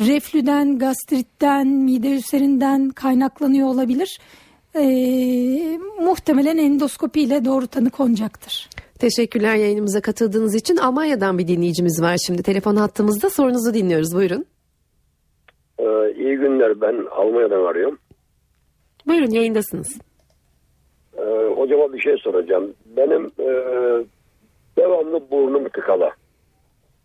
reflüden, 0.00 0.78
gastritten, 0.78 1.66
mide 1.66 2.08
ülserinden 2.08 2.90
kaynaklanıyor 2.90 3.68
olabilir. 3.68 4.18
E, 4.74 4.82
muhtemelen 6.00 6.58
endoskopi 6.58 7.20
ile 7.20 7.44
doğru 7.44 7.66
tanı 7.66 7.90
konacaktır. 7.90 8.68
Teşekkürler 8.98 9.54
yayınımıza 9.54 10.00
katıldığınız 10.00 10.54
için. 10.54 10.76
Almanya'dan 10.76 11.38
bir 11.38 11.48
dinleyicimiz 11.48 12.02
var 12.02 12.16
şimdi. 12.26 12.42
Telefon 12.42 12.76
hattımızda 12.76 13.30
sorunuzu 13.30 13.74
dinliyoruz. 13.74 14.14
Buyurun. 14.14 14.46
Ee, 15.78 16.12
iyi 16.16 16.36
günler. 16.36 16.80
Ben 16.80 17.06
Almanya'dan 17.10 17.64
arıyorum. 17.64 17.98
Buyurun 19.06 19.30
yayındasınız. 19.30 19.98
Ee, 21.18 21.22
hocama 21.56 21.92
bir 21.92 22.00
şey 22.00 22.16
soracağım. 22.16 22.74
Benim 22.96 23.26
e, 23.26 23.48
devamlı 24.78 25.30
burnum 25.30 25.68
tıkalı. 25.68 26.10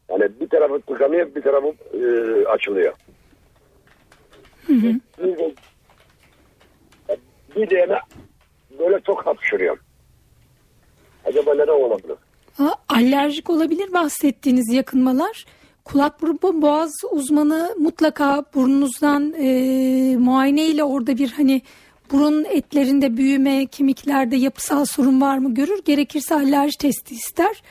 Yani 0.10 0.30
bir 0.42 0.50
tarafı 0.50 0.82
tıkanıyor 0.82 1.36
bir 1.36 1.42
tarafı 1.42 1.68
e, 1.94 2.46
açılıyor. 2.46 2.94
Hı 4.68 4.74
hı. 4.74 4.94
Bir 7.56 7.72
yana 7.72 8.00
böyle 8.80 9.00
çok 9.06 9.26
hapşırıyorum. 9.26 9.84
Acaba 11.26 11.54
neden 11.54 11.86
olabilir? 11.86 12.16
Ha, 12.58 12.76
alerjik 12.90 13.50
olabilir 13.50 13.94
bahsettiğiniz 13.94 14.74
yakınmalar. 14.74 15.46
Kulak 15.86 16.22
burun 16.22 16.62
boğaz 16.62 16.92
uzmanı 17.12 17.76
mutlaka 17.80 18.46
burnunuzdan 18.56 19.34
e, 19.38 19.48
muayene 20.18 20.66
ile 20.66 20.84
orada 20.84 21.18
bir 21.18 21.32
hani 21.32 21.62
burun 22.12 22.44
etlerinde 22.44 23.18
büyüme, 23.18 23.66
kemiklerde 23.66 24.36
yapısal 24.36 24.86
sorun 24.86 25.22
var 25.22 25.38
mı 25.38 25.54
görür. 25.54 25.84
Gerekirse 25.86 26.36
alerji 26.36 26.78
testi 26.78 27.16
ister. 27.16 27.64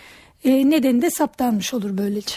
E, 0.44 0.70
nedeni 0.70 1.02
de 1.02 1.10
saptanmış 1.10 1.74
olur 1.74 1.98
böylece. 1.98 2.36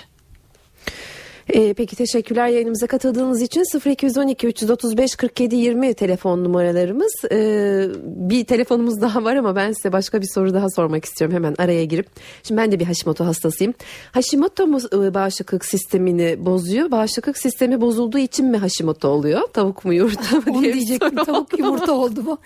Ee, 1.54 1.74
peki 1.74 1.96
teşekkürler 1.96 2.48
yayınımıza 2.48 2.88
katıldığınız 2.88 3.42
için 3.42 3.64
0212 3.86 4.48
335 4.48 5.16
47 5.16 5.56
20 5.56 5.94
telefon 5.94 6.44
numaralarımız. 6.44 7.14
Ee, 7.32 7.88
bir 8.04 8.46
telefonumuz 8.46 9.02
daha 9.02 9.24
var 9.24 9.36
ama 9.36 9.56
ben 9.56 9.72
size 9.72 9.92
başka 9.92 10.22
bir 10.22 10.28
soru 10.34 10.54
daha 10.54 10.70
sormak 10.70 11.06
istiyorum 11.06 11.36
hemen 11.36 11.56
araya 11.58 11.86
girip. 11.86 12.08
Şimdi 12.44 12.62
ben 12.62 12.72
de 12.72 12.80
bir 12.80 12.86
Hashimoto 12.86 13.26
hastasıyım. 13.26 13.74
Hashimoto 14.12 14.68
mu 14.68 14.80
e, 14.94 15.14
bağışıklık 15.14 15.66
sistemini 15.66 16.46
bozuyor? 16.46 16.92
Bağışıklık 16.92 17.38
sistemi 17.38 17.82
bozulduğu 17.82 18.18
için 18.18 18.46
mi 18.46 18.58
Hashimoto 18.58 19.08
oluyor? 19.08 19.48
Tavuk 19.54 19.86
mu 19.86 19.94
yumurta 19.94 20.36
mı 20.36 20.44
Onu 20.50 20.62
diye 20.62 20.74
bir 20.74 20.78
diyecektim 20.78 21.16
tavuk 21.16 21.60
yumurta 21.60 21.94
oldu 21.94 22.26
bu. 22.26 22.38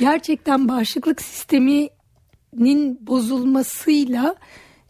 Gerçekten 0.00 0.68
bağışıklık 0.68 1.22
sisteminin 1.22 2.98
bozulmasıyla 3.06 4.34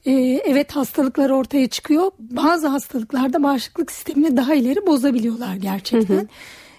e, 0.06 0.12
evet 0.44 0.72
hastalıklar 0.72 1.30
ortaya 1.30 1.68
çıkıyor. 1.68 2.10
Bazı 2.18 2.68
hastalıklarda 2.68 3.42
bağışıklık 3.42 3.92
sistemini 3.92 4.36
daha 4.36 4.54
ileri 4.54 4.86
bozabiliyorlar 4.86 5.54
gerçekten. 5.54 6.28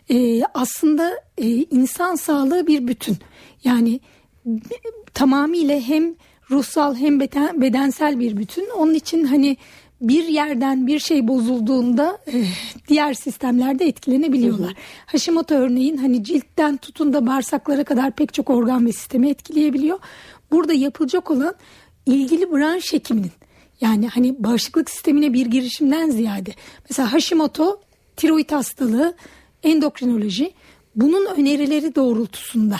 E, 0.09 0.43
aslında 0.53 1.11
e, 1.37 1.47
insan 1.47 2.15
sağlığı 2.15 2.67
bir 2.67 2.87
bütün. 2.87 3.17
Yani 3.63 3.99
tamamıyla 5.13 5.79
hem 5.79 6.15
ruhsal 6.51 6.95
hem 6.95 7.19
bedensel 7.61 8.19
bir 8.19 8.37
bütün. 8.37 8.69
Onun 8.69 8.93
için 8.93 9.25
hani 9.25 9.57
bir 10.01 10.27
yerden 10.27 10.87
bir 10.87 10.99
şey 10.99 11.27
bozulduğunda 11.27 12.17
e, 12.27 12.43
diğer 12.87 13.13
sistemlerde 13.13 13.85
etkilenebiliyorlar. 13.85 14.73
Hashimoto 15.05 15.55
örneğin 15.55 15.97
hani 15.97 16.23
ciltten 16.23 16.77
tutun 16.77 17.13
da 17.13 17.27
bağırsaklara 17.27 17.83
kadar 17.83 18.11
pek 18.11 18.33
çok 18.33 18.49
organ 18.49 18.85
ve 18.85 18.91
sistemi 18.91 19.29
etkileyebiliyor. 19.29 19.99
Burada 20.51 20.73
yapılacak 20.73 21.31
olan 21.31 21.55
ilgili 22.05 22.51
branş 22.51 22.93
hekiminin 22.93 23.31
yani 23.81 24.07
hani 24.07 24.35
bağışıklık 24.43 24.89
sistemine 24.89 25.33
bir 25.33 25.45
girişimden 25.45 26.09
ziyade 26.09 26.51
mesela 26.89 27.13
Hashimoto 27.13 27.81
tiroid 28.15 28.51
hastalığı 28.51 29.15
endokrinoloji 29.63 30.53
bunun 30.95 31.25
önerileri 31.25 31.95
doğrultusunda 31.95 32.77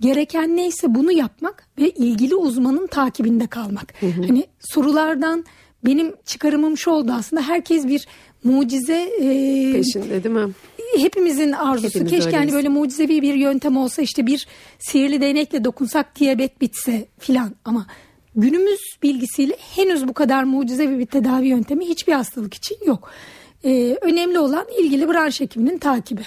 gereken 0.00 0.56
neyse 0.56 0.94
bunu 0.94 1.12
yapmak 1.12 1.68
ve 1.78 1.90
ilgili 1.90 2.34
uzmanın 2.34 2.86
takibinde 2.86 3.46
kalmak. 3.46 3.94
Hani 4.00 4.46
sorulardan 4.60 5.44
benim 5.86 6.14
çıkarımım 6.24 6.78
şu 6.78 6.90
oldu 6.90 7.12
aslında 7.12 7.42
herkes 7.42 7.86
bir 7.86 8.06
mucize 8.44 9.02
e, 9.20 9.72
Peşinde 9.72 10.24
değil 10.24 10.34
mi? 10.34 10.52
hepimizin 10.98 11.52
arzusu 11.52 11.88
Hepimiz 11.88 12.10
keşke 12.10 12.30
hani 12.30 12.36
öyleyiz. 12.36 12.54
böyle 12.54 12.68
mucizevi 12.68 13.22
bir 13.22 13.34
yöntem 13.34 13.76
olsa 13.76 14.02
işte 14.02 14.26
bir 14.26 14.46
sihirli 14.78 15.20
değnekle 15.20 15.64
dokunsak 15.64 16.16
diyabet 16.20 16.60
bitse 16.60 17.08
filan 17.18 17.54
ama 17.64 17.86
günümüz 18.36 18.80
bilgisiyle 19.02 19.56
henüz 19.74 20.08
bu 20.08 20.14
kadar 20.14 20.44
mucizevi 20.44 20.98
bir 20.98 21.06
tedavi 21.06 21.46
yöntemi 21.46 21.88
hiçbir 21.88 22.12
hastalık 22.12 22.54
için 22.54 22.76
yok. 22.86 23.10
Ee, 23.64 23.96
önemli 24.00 24.38
olan 24.38 24.66
ilgili 24.78 25.08
branş 25.08 25.40
hekiminin 25.40 25.78
takibi. 25.78 26.22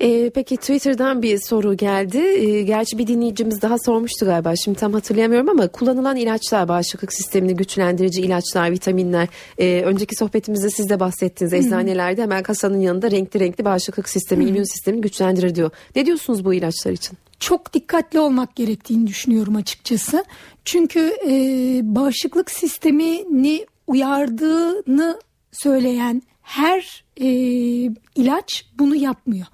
Ee, 0.00 0.30
peki 0.34 0.56
Twitter'dan 0.56 1.22
bir 1.22 1.38
soru 1.38 1.76
geldi. 1.76 2.18
Ee, 2.18 2.62
gerçi 2.62 2.98
bir 2.98 3.06
dinleyicimiz 3.06 3.62
daha 3.62 3.78
sormuştu 3.78 4.26
galiba. 4.26 4.56
Şimdi 4.56 4.78
tam 4.78 4.92
hatırlayamıyorum 4.92 5.48
ama 5.48 5.68
kullanılan 5.68 6.16
ilaçlar, 6.16 6.68
bağışıklık 6.68 7.12
sistemini 7.12 7.56
güçlendirici 7.56 8.20
ilaçlar, 8.22 8.70
vitaminler. 8.70 9.28
Ee, 9.58 9.82
önceki 9.84 10.16
sohbetimizde 10.16 10.70
siz 10.70 10.88
de 10.88 11.00
bahsettiniz. 11.00 11.52
Eczanelerde 11.52 12.22
hemen 12.22 12.42
kasanın 12.42 12.80
yanında 12.80 13.10
renkli 13.10 13.40
renkli 13.40 13.64
bağışıklık 13.64 14.08
sistemi, 14.08 14.44
immün 14.44 14.64
sistemini 14.64 15.00
güçlendirir 15.00 15.54
diyor. 15.54 15.70
Ne 15.96 16.06
diyorsunuz 16.06 16.44
bu 16.44 16.54
ilaçlar 16.54 16.92
için? 16.92 17.18
Çok 17.40 17.72
dikkatli 17.72 18.18
olmak 18.18 18.56
gerektiğini 18.56 19.06
düşünüyorum 19.06 19.56
açıkçası. 19.56 20.24
Çünkü 20.64 21.16
e, 21.26 21.30
bağışıklık 21.82 22.50
sistemini 22.50 23.66
uyardığını 23.86 25.20
söyleyen 25.52 26.22
her 26.42 27.04
e, 27.20 27.26
ilaç 28.14 28.66
bunu 28.78 28.96
yapmıyor. 28.96 29.46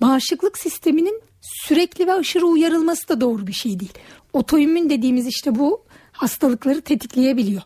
Bağışıklık 0.00 0.58
sisteminin 0.58 1.22
sürekli 1.40 2.06
ve 2.06 2.12
aşırı 2.12 2.46
uyarılması 2.46 3.08
da 3.08 3.20
doğru 3.20 3.46
bir 3.46 3.52
şey 3.52 3.80
değil. 3.80 3.92
Otoimmün 4.32 4.90
dediğimiz 4.90 5.26
işte 5.26 5.58
bu 5.58 5.84
hastalıkları 6.12 6.80
tetikleyebiliyor. 6.80 7.62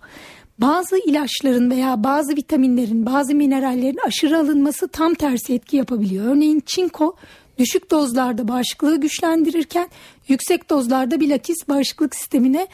Bazı 0.58 0.98
ilaçların 0.98 1.70
veya 1.70 2.04
bazı 2.04 2.36
vitaminlerin, 2.36 3.06
bazı 3.06 3.34
minerallerin 3.34 3.98
aşırı 4.06 4.38
alınması 4.38 4.88
tam 4.88 5.14
tersi 5.14 5.54
etki 5.54 5.76
yapabiliyor. 5.76 6.26
Örneğin 6.26 6.62
çinko 6.66 7.16
düşük 7.58 7.90
dozlarda 7.90 8.48
bağışıklığı 8.48 9.00
güçlendirirken 9.00 9.88
yüksek 10.28 10.70
dozlarda 10.70 11.20
bilakis 11.20 11.68
bağışıklık 11.68 12.16
sistemine 12.16 12.66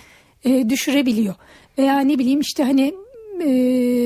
e, 0.44 0.70
düşürebiliyor. 0.70 1.34
Veya 1.78 2.00
ne 2.00 2.18
bileyim 2.18 2.40
işte 2.40 2.62
hani 2.64 2.94
e, 3.40 3.46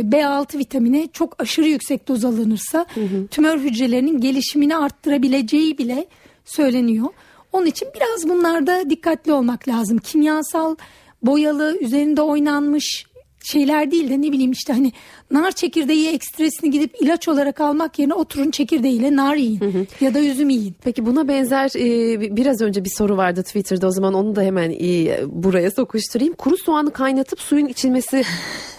B6 0.01 0.59
vitamini 0.59 1.09
çok 1.13 1.43
aşırı 1.43 1.69
yüksek 1.69 2.09
doz 2.09 2.25
alınırsa 2.25 2.87
tümör 3.31 3.59
hücrelerinin 3.59 4.21
gelişimini 4.21 4.77
arttırabileceği 4.77 5.79
bile 5.79 6.07
söyleniyor. 6.45 7.09
Onun 7.53 7.67
için 7.67 7.89
biraz 7.95 8.29
bunlarda 8.29 8.91
dikkatli 8.91 9.33
olmak 9.33 9.69
lazım. 9.69 9.99
Kimyasal, 9.99 10.77
boyalı, 11.23 11.79
üzerinde 11.81 12.23
oynanmış 12.23 13.07
şeyler 13.45 13.91
değil 13.91 14.11
de 14.11 14.23
ne 14.23 14.33
bileyim 14.33 14.53
işte 14.53 14.73
hani 14.73 14.93
nar 15.31 15.53
çekirdeği 15.53 16.09
ekstresini 16.09 16.71
gidip 16.71 16.95
ilaç 17.03 17.29
olarak 17.29 17.61
almak 17.61 17.99
yerine 17.99 18.15
oturun 18.15 18.51
çekirdeğiyle 18.51 19.17
nar 19.17 19.37
yiyin 19.37 19.89
ya 20.01 20.15
da 20.15 20.21
üzüm 20.21 20.49
yiyin. 20.51 20.75
Peki 20.85 21.07
buna 21.07 21.29
benzer 21.29 21.71
e, 21.77 22.37
biraz 22.37 22.61
önce 22.61 22.85
bir 22.85 22.91
soru 22.91 23.17
vardı 23.17 23.43
Twitter'da 23.43 23.87
o 23.87 23.91
zaman 23.91 24.15
onu 24.15 24.37
da 24.37 24.43
hemen 24.43 24.71
e, 24.71 25.19
buraya 25.27 25.71
sokuşturayım. 25.71 26.35
Kuru 26.35 26.57
soğanı 26.57 26.91
kaynatıp 26.93 27.41
suyun 27.41 27.67
içilmesi 27.67 28.25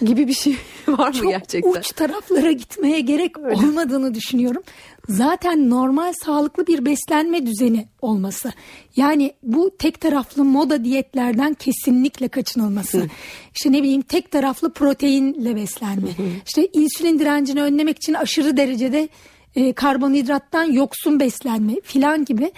gibi 0.02 0.26
bir 0.28 0.32
şey 0.34 0.56
var 0.88 1.08
mı 1.08 1.14
çok 1.14 1.30
gerçekten? 1.30 1.70
uç 1.70 1.92
taraflara 1.92 2.52
gitmeye 2.52 3.00
gerek 3.00 3.38
olmadığını 3.38 4.14
düşünüyorum. 4.14 4.62
Zaten 5.08 5.70
normal 5.70 6.12
sağlıklı 6.24 6.66
bir 6.66 6.84
beslenme 6.84 7.46
düzeni 7.46 7.88
olması. 8.02 8.52
Yani 8.96 9.32
bu 9.42 9.70
tek 9.78 10.00
taraflı 10.00 10.44
moda 10.44 10.84
diyetlerden 10.84 11.54
kesinlikle 11.54 12.28
kaçınılması. 12.28 13.06
İşte 13.54 13.72
ne 13.72 13.82
bileyim 13.82 14.02
tek 14.02 14.30
taraflı 14.30 14.72
proteinle 14.72 15.56
beslenme. 15.56 16.10
İşte 16.46 16.68
insülin 16.72 17.18
direncini 17.18 17.62
önlemek 17.62 17.96
için 17.96 18.14
aşırı 18.14 18.56
derecede 18.56 19.08
e, 19.56 19.72
karbonhidrattan 19.72 20.64
yoksun 20.64 21.20
beslenme 21.20 21.80
filan 21.84 22.24
gibi 22.24 22.52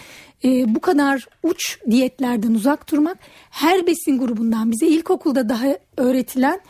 e, 0.44 0.74
bu 0.74 0.80
kadar 0.80 1.26
uç 1.42 1.78
diyetlerden 1.90 2.54
uzak 2.54 2.92
durmak 2.92 3.18
her 3.50 3.86
besin 3.86 4.18
grubundan 4.18 4.72
bize 4.72 4.86
ilkokulda 4.86 5.48
daha 5.48 5.66
öğretilen 5.96 6.60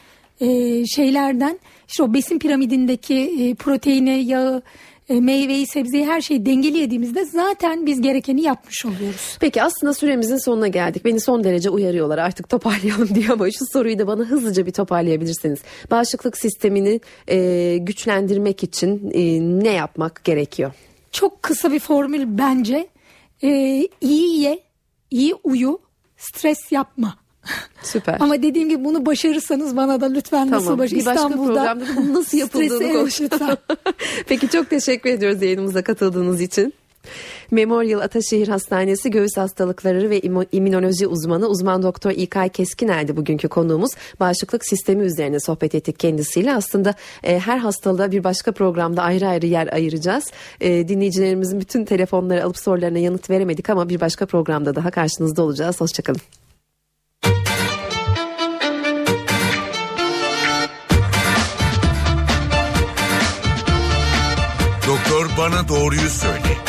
e, 0.41 0.87
şeylerden 0.87 1.59
işte 1.89 2.03
o 2.03 2.14
besin 2.14 2.39
piramidindeki 2.39 3.14
e, 3.16 3.55
proteini, 3.55 4.24
yağı, 4.24 4.62
e, 5.09 5.20
meyveyi, 5.20 5.66
sebzeyi 5.66 6.07
her 6.07 6.20
şeyi 6.20 6.47
dengeli 6.47 6.78
yediğimizde 6.78 7.24
zaten 7.24 7.86
biz 7.86 8.01
gerekeni 8.01 8.43
yapmış 8.43 8.86
oluyoruz. 8.86 9.36
Peki 9.41 9.62
aslında 9.62 9.95
süremizin 9.95 10.36
sonuna 10.36 10.68
geldik. 10.68 11.05
Beni 11.05 11.20
son 11.20 11.45
derece 11.45 11.70
uyarıyorlar 11.70 12.18
artık 12.18 12.49
toparlayalım 12.49 13.09
diye 13.14 13.28
ama 13.30 13.51
şu 13.51 13.64
soruyu 13.72 13.99
da 13.99 14.07
bana 14.07 14.24
hızlıca 14.24 14.66
bir 14.66 14.72
toparlayabilirsiniz. 14.72 15.59
Bağışıklık 15.91 16.39
sistemini 16.39 17.01
e, 17.28 17.76
güçlendirmek 17.80 18.62
için 18.62 19.11
e, 19.14 19.41
ne 19.64 19.72
yapmak 19.72 20.24
gerekiyor? 20.24 20.72
Çok 21.12 21.43
kısa 21.43 21.72
bir 21.72 21.80
formül 21.80 22.24
bence. 22.39 22.89
E, 23.43 23.49
iyi 24.01 24.41
ye, 24.41 24.61
iyi 25.11 25.34
uyu, 25.45 25.80
stres 26.16 26.72
yapma. 26.72 27.28
Süper. 27.82 28.16
Ama 28.20 28.42
dediğim 28.42 28.68
gibi 28.68 28.84
bunu 28.84 29.07
başarırsanız 29.07 29.76
bana 29.76 30.01
da 30.01 30.07
lütfen 30.07 30.49
tamam. 30.49 30.64
nasıl 30.64 30.78
baş 30.78 30.92
bir 30.92 30.96
başka 30.96 31.12
İstanbul'da 31.12 31.74
programda 31.74 32.18
nasıl 32.18 32.38
yapıldığını 32.38 32.92
konuşalım. 32.92 33.57
Peki 34.26 34.49
çok 34.49 34.70
teşekkür 34.70 35.11
ediyoruz 35.11 35.42
yayınımıza 35.42 35.82
katıldığınız 35.82 36.40
için. 36.40 36.74
Memorial 37.51 38.01
Ataşehir 38.01 38.49
Hastanesi 38.49 39.11
Göğüs 39.11 39.36
Hastalıkları 39.36 40.11
ve 40.11 40.20
İmmünoloji 40.53 41.07
uzmanı 41.07 41.46
uzman 41.46 41.82
doktor 41.82 42.11
İlkay 42.11 42.49
Keskiner'di 42.49 43.16
bugünkü 43.16 43.49
konuğumuz. 43.49 43.90
Bağışıklık 44.20 44.66
sistemi 44.66 45.05
üzerine 45.05 45.40
sohbet 45.40 45.74
ettik 45.74 45.99
kendisiyle. 45.99 46.55
Aslında 46.55 46.94
e, 47.24 47.38
her 47.38 47.59
hastalığa 47.59 48.12
bir 48.12 48.24
başka 48.24 48.53
programda 48.53 49.03
ayrı 49.03 49.28
ayrı 49.28 49.46
yer 49.46 49.72
ayıracağız. 49.72 50.24
E, 50.61 50.88
dinleyicilerimizin 50.88 51.61
bütün 51.61 51.84
telefonları 51.84 52.44
alıp 52.44 52.59
sorularına 52.59 52.99
yanıt 52.99 53.30
veremedik 53.30 53.70
ama 53.70 53.88
bir 53.88 54.01
başka 54.01 54.26
programda 54.26 54.74
daha 54.74 54.90
karşınızda 54.90 55.42
olacağız. 55.42 55.80
Hoşçakalın. 55.80 56.20
Bana 65.53 65.68
doğruyu 65.68 66.11
söyle. 66.11 66.67